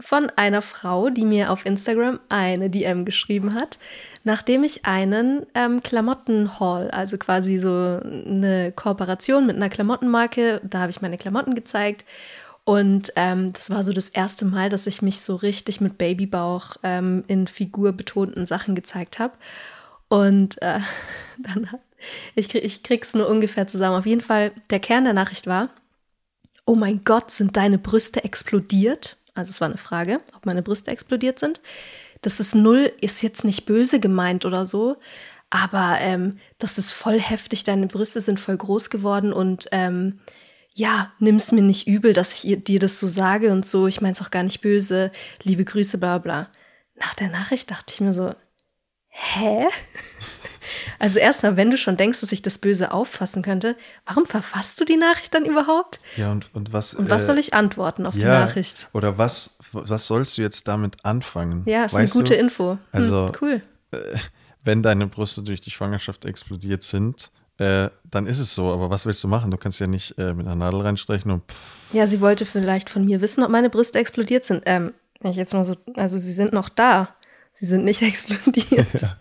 von 0.00 0.32
einer 0.34 0.62
Frau, 0.62 1.10
die 1.10 1.26
mir 1.26 1.52
auf 1.52 1.66
Instagram 1.66 2.18
eine 2.30 2.70
DM 2.70 3.04
geschrieben 3.04 3.52
hat, 3.52 3.78
nachdem 4.22 4.64
ich 4.64 4.86
einen 4.86 5.44
ähm, 5.54 5.82
Klamottenhaul, 5.82 6.90
also 6.92 7.18
quasi 7.18 7.58
so 7.58 7.68
eine 7.68 8.72
Kooperation 8.74 9.46
mit 9.46 9.56
einer 9.56 9.68
Klamottenmarke, 9.68 10.62
da 10.64 10.78
habe 10.78 10.90
ich 10.90 11.02
meine 11.02 11.18
Klamotten 11.18 11.54
gezeigt. 11.54 12.06
Und 12.64 13.12
ähm, 13.16 13.52
das 13.52 13.68
war 13.68 13.84
so 13.84 13.92
das 13.92 14.08
erste 14.08 14.46
Mal, 14.46 14.70
dass 14.70 14.86
ich 14.86 15.02
mich 15.02 15.20
so 15.20 15.36
richtig 15.36 15.82
mit 15.82 15.98
Babybauch 15.98 16.76
ähm, 16.84 17.22
in 17.26 17.48
figurbetonten 17.48 18.46
Sachen 18.46 18.74
gezeigt 18.74 19.18
habe. 19.18 19.34
Und 20.08 20.62
äh, 20.62 20.80
dann 21.38 21.70
hat 21.70 21.80
ich, 22.34 22.54
ich 22.54 22.82
krieg's 22.82 23.14
nur 23.14 23.28
ungefähr 23.28 23.66
zusammen. 23.66 23.98
Auf 23.98 24.06
jeden 24.06 24.20
Fall, 24.20 24.52
der 24.70 24.80
Kern 24.80 25.04
der 25.04 25.12
Nachricht 25.12 25.46
war: 25.46 25.70
Oh 26.66 26.74
mein 26.74 27.02
Gott, 27.04 27.30
sind 27.30 27.56
deine 27.56 27.78
Brüste 27.78 28.24
explodiert? 28.24 29.16
Also, 29.34 29.50
es 29.50 29.60
war 29.60 29.68
eine 29.68 29.78
Frage, 29.78 30.18
ob 30.36 30.46
meine 30.46 30.62
Brüste 30.62 30.90
explodiert 30.90 31.38
sind. 31.38 31.60
Das 32.22 32.40
ist 32.40 32.54
null, 32.54 32.92
ist 33.00 33.22
jetzt 33.22 33.44
nicht 33.44 33.66
böse 33.66 34.00
gemeint 34.00 34.46
oder 34.46 34.64
so, 34.64 34.96
aber 35.50 35.98
ähm, 36.00 36.38
das 36.58 36.78
ist 36.78 36.92
voll 36.92 37.20
heftig. 37.20 37.64
Deine 37.64 37.86
Brüste 37.86 38.20
sind 38.20 38.40
voll 38.40 38.56
groß 38.56 38.88
geworden 38.90 39.32
und 39.32 39.68
ähm, 39.72 40.20
ja, 40.74 41.12
nimm's 41.20 41.52
mir 41.52 41.62
nicht 41.62 41.86
übel, 41.86 42.12
dass 42.12 42.42
ich 42.42 42.64
dir 42.64 42.80
das 42.80 42.98
so 42.98 43.06
sage 43.06 43.52
und 43.52 43.64
so. 43.64 43.86
Ich 43.86 44.00
meine 44.00 44.14
es 44.14 44.22
auch 44.22 44.30
gar 44.30 44.42
nicht 44.42 44.60
böse. 44.60 45.12
Liebe 45.42 45.64
Grüße, 45.64 45.98
bla 45.98 46.18
bla. 46.18 46.48
Nach 46.96 47.14
der 47.14 47.28
Nachricht 47.28 47.70
dachte 47.70 47.92
ich 47.92 48.00
mir 48.00 48.12
so, 48.12 48.34
hä? 49.08 49.66
Also 50.98 51.18
erstmal, 51.18 51.56
wenn 51.56 51.70
du 51.70 51.76
schon 51.76 51.96
denkst, 51.96 52.20
dass 52.20 52.32
ich 52.32 52.42
das 52.42 52.58
Böse 52.58 52.92
auffassen 52.92 53.42
könnte, 53.42 53.76
warum 54.06 54.26
verfasst 54.26 54.80
du 54.80 54.84
die 54.84 54.96
Nachricht 54.96 55.34
dann 55.34 55.44
überhaupt? 55.44 56.00
Ja, 56.16 56.32
und, 56.32 56.54
und 56.54 56.72
was. 56.72 56.94
Und 56.94 57.10
was 57.10 57.22
äh, 57.22 57.26
soll 57.26 57.38
ich 57.38 57.54
antworten 57.54 58.06
auf 58.06 58.14
ja, 58.14 58.20
die 58.20 58.26
Nachricht? 58.26 58.88
Oder 58.92 59.18
was, 59.18 59.58
was 59.72 60.06
sollst 60.06 60.38
du 60.38 60.42
jetzt 60.42 60.68
damit 60.68 61.04
anfangen? 61.04 61.62
Ja, 61.66 61.84
ist 61.84 61.94
weißt 61.94 62.14
eine 62.14 62.22
gute 62.22 62.34
du? 62.34 62.40
Info. 62.40 62.72
Hm, 62.72 62.78
also, 62.92 63.32
cool. 63.40 63.62
Äh, 63.90 63.96
wenn 64.62 64.82
deine 64.82 65.06
Brüste 65.06 65.42
durch 65.42 65.60
die 65.60 65.70
Schwangerschaft 65.70 66.24
explodiert 66.24 66.82
sind, 66.82 67.30
äh, 67.58 67.88
dann 68.10 68.26
ist 68.26 68.38
es 68.38 68.54
so. 68.54 68.72
Aber 68.72 68.90
was 68.90 69.06
willst 69.06 69.22
du 69.22 69.28
machen? 69.28 69.50
Du 69.50 69.56
kannst 69.56 69.78
ja 69.78 69.86
nicht 69.86 70.18
äh, 70.18 70.32
mit 70.34 70.46
einer 70.46 70.56
Nadel 70.56 70.80
reinstreichen 70.80 71.30
und 71.30 71.44
pff. 71.50 71.92
Ja, 71.92 72.06
sie 72.06 72.20
wollte 72.20 72.46
vielleicht 72.46 72.90
von 72.90 73.04
mir 73.04 73.20
wissen, 73.20 73.44
ob 73.44 73.50
meine 73.50 73.70
Brüste 73.70 73.98
explodiert 73.98 74.44
sind. 74.44 74.62
Ähm, 74.66 74.92
wenn 75.20 75.30
ich 75.30 75.36
jetzt 75.36 75.54
mal 75.54 75.64
so, 75.64 75.76
also 75.96 76.18
sie 76.18 76.32
sind 76.32 76.52
noch 76.52 76.68
da. 76.68 77.14
Sie 77.54 77.66
sind 77.66 77.84
nicht 77.84 78.02
explodiert. 78.02 78.92
Ja. 79.00 79.16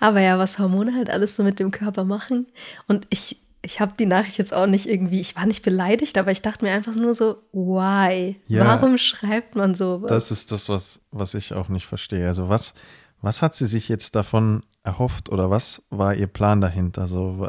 Aber 0.00 0.20
ja, 0.20 0.38
was 0.38 0.58
Hormone 0.58 0.94
halt 0.94 1.08
alles 1.08 1.36
so 1.36 1.42
mit 1.42 1.58
dem 1.58 1.70
Körper 1.70 2.04
machen. 2.04 2.46
Und 2.86 3.06
ich, 3.08 3.40
ich 3.62 3.80
habe 3.80 3.94
die 3.98 4.06
Nachricht 4.06 4.36
jetzt 4.36 4.52
auch 4.52 4.66
nicht 4.66 4.86
irgendwie, 4.86 5.20
ich 5.20 5.36
war 5.36 5.46
nicht 5.46 5.62
beleidigt, 5.62 6.18
aber 6.18 6.32
ich 6.32 6.42
dachte 6.42 6.64
mir 6.64 6.72
einfach 6.72 6.96
nur 6.96 7.14
so, 7.14 7.36
why? 7.52 8.36
Ja, 8.46 8.66
Warum 8.66 8.98
schreibt 8.98 9.54
man 9.54 9.74
sowas? 9.74 10.10
Das 10.10 10.30
ist 10.30 10.52
das, 10.52 10.68
was, 10.68 11.00
was 11.12 11.34
ich 11.34 11.54
auch 11.54 11.68
nicht 11.68 11.86
verstehe. 11.86 12.26
Also 12.26 12.48
was, 12.48 12.74
was 13.22 13.42
hat 13.42 13.54
sie 13.54 13.66
sich 13.66 13.88
jetzt 13.88 14.16
davon 14.16 14.64
erhofft 14.82 15.28
oder 15.30 15.50
was 15.50 15.82
war 15.90 16.14
Ihr 16.14 16.26
Plan 16.26 16.60
dahinter? 16.60 17.06
So, 17.06 17.48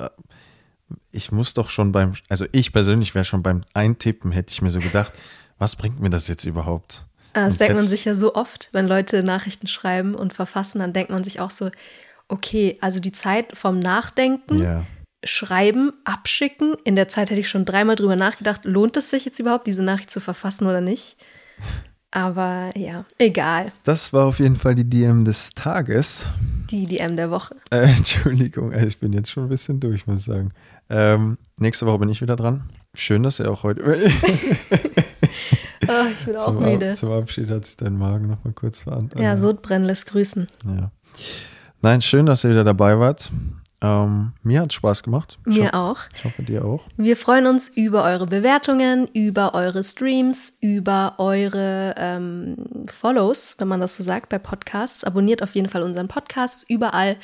ich 1.11 1.31
muss 1.31 1.55
doch 1.55 1.69
schon 1.69 1.91
beim, 1.91 2.13
also 2.27 2.45
ich 2.51 2.71
persönlich 2.71 3.15
wäre 3.15 3.25
schon 3.25 3.43
beim 3.43 3.63
Eintippen, 3.73 4.31
hätte 4.31 4.51
ich 4.51 4.61
mir 4.61 4.71
so 4.71 4.79
gedacht, 4.79 5.13
was 5.57 5.75
bringt 5.75 5.99
mir 5.99 6.09
das 6.09 6.27
jetzt 6.27 6.45
überhaupt? 6.45 7.05
Ah, 7.41 7.45
das 7.45 7.53
Und 7.55 7.59
denkt 7.61 7.73
man 7.75 7.83
jetzt- 7.83 7.91
sich 7.91 8.05
ja 8.05 8.15
so 8.15 8.35
oft, 8.35 8.69
wenn 8.71 8.87
Leute 8.87 9.23
Nachrichten 9.23 9.67
schreiben 9.67 10.15
und 10.15 10.33
verfassen, 10.33 10.79
dann 10.79 10.93
denkt 10.93 11.11
man 11.11 11.23
sich 11.23 11.39
auch 11.39 11.51
so, 11.51 11.69
okay, 12.27 12.77
also 12.81 12.99
die 12.99 13.11
Zeit 13.11 13.55
vom 13.57 13.79
Nachdenken, 13.79 14.61
Ja, 14.61 14.85
Schreiben, 15.25 15.91
Abschicken, 16.05 16.75
in 16.85 16.95
der 16.95 17.09
Zeit 17.09 17.29
hätte 17.29 17.41
ich 17.41 17.49
schon 17.49 17.65
dreimal 17.65 17.97
drüber 17.97 18.15
nachgedacht, 18.15 18.63
lohnt 18.63 18.95
es 18.95 19.09
sich 19.09 19.25
jetzt 19.25 19.37
überhaupt, 19.39 19.67
diese 19.67 19.83
Nachricht 19.83 20.09
zu 20.11 20.21
verfassen 20.21 20.65
oder 20.65 20.79
nicht? 20.79 21.17
Aber 22.11 22.69
ja, 22.77 23.05
egal. 23.17 23.71
das 23.83 24.13
war 24.13 24.25
auf 24.27 24.39
jeden 24.39 24.55
Fall 24.55 24.75
die 24.75 24.89
DM 24.89 25.25
des 25.25 25.53
Tages. 25.53 26.25
Die 26.71 26.85
DM 26.85 27.15
der 27.17 27.29
Woche. 27.31 27.55
Äh, 27.71 27.91
Entschuldigung, 27.91 28.71
ey, 28.71 28.87
ich 28.87 28.99
bin 28.99 29.11
jetzt 29.13 29.29
schon 29.29 29.43
ein 29.43 29.49
bisschen 29.49 29.79
durch, 29.79 30.07
muss 30.07 30.19
ich 30.21 30.25
sagen. 30.25 30.51
Ähm, 30.89 31.37
nächste 31.57 31.85
Woche 31.85 31.99
bin 31.99 32.09
ich 32.09 32.21
wieder 32.21 32.35
dran. 32.35 32.69
Schön, 32.95 33.21
dass 33.23 33.39
ihr 33.39 33.51
auch 33.51 33.63
heute. 33.63 33.83
Oh, 35.89 36.07
ich 36.11 36.25
bin 36.25 36.35
auch 36.35 36.45
zum, 36.45 36.59
müde. 36.59 36.91
Ab, 36.91 36.97
zum 36.97 37.11
Abschied 37.11 37.49
hat 37.49 37.65
sich 37.65 37.77
dein 37.77 37.97
Magen 37.97 38.27
noch 38.27 38.43
mal 38.43 38.53
kurz 38.53 38.81
verantwortet. 38.81 39.19
Ja, 39.19 39.37
Sodbrennen 39.37 39.87
lässt 39.87 40.05
grüßen. 40.07 40.47
Ja. 40.65 40.91
Nein, 41.81 42.01
schön, 42.01 42.25
dass 42.25 42.43
ihr 42.43 42.51
wieder 42.51 42.63
dabei 42.63 42.99
wart. 42.99 43.31
Ähm, 43.81 44.33
mir 44.43 44.61
hat 44.61 44.73
Spaß 44.73 45.03
gemacht. 45.03 45.39
Ich, 45.47 45.57
Mir 45.57 45.73
auch. 45.73 45.99
ich 46.13 46.25
hoffe, 46.25 46.43
dir 46.43 46.65
auch. 46.65 46.83
Wir 46.97 47.15
freuen 47.15 47.47
uns 47.47 47.69
über 47.69 48.03
eure 48.03 48.27
Bewertungen, 48.27 49.07
über 49.13 49.53
eure 49.53 49.85
Streams, 49.85 50.57
über 50.59 51.15
eure 51.17 51.95
ähm, 51.97 52.57
Follows, 52.87 53.55
wenn 53.57 53.69
man 53.69 53.79
das 53.79 53.95
so 53.95 54.03
sagt, 54.03 54.27
bei 54.29 54.37
Podcasts. 54.37 55.05
Abonniert 55.05 55.41
auf 55.41 55.55
jeden 55.55 55.69
Fall 55.69 55.83
unseren 55.83 56.09
Podcast 56.09 56.69
überall, 56.69 57.15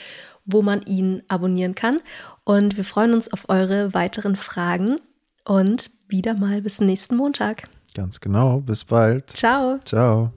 wo 0.45 0.61
man 0.61 0.81
ihn 0.83 1.23
abonnieren 1.27 1.75
kann. 1.75 1.99
Und 2.45 2.77
wir 2.77 2.85
freuen 2.85 3.13
uns 3.13 3.31
auf 3.33 3.49
eure 3.49 3.93
weiteren 3.93 4.37
Fragen 4.37 4.95
und 5.43 5.89
wieder 6.07 6.35
mal 6.35 6.61
bis 6.61 6.79
nächsten 6.79 7.17
Montag. 7.17 7.67
Ganz 7.95 8.19
genau. 8.19 8.59
Bis 8.59 8.83
bald. 8.83 9.31
Ciao. 9.31 9.79
Ciao. 9.85 10.31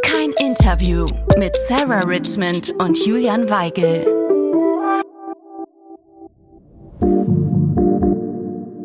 Kein 0.03 0.31
Interview 0.39 1.07
mit 1.37 1.57
Sarah 1.69 2.05
Richmond 2.05 2.73
und 2.79 3.05
Julian 3.05 3.51
Weigel. 3.51 4.07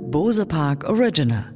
Bose 0.10 0.48
Park 0.48 0.90
Original. 0.90 1.54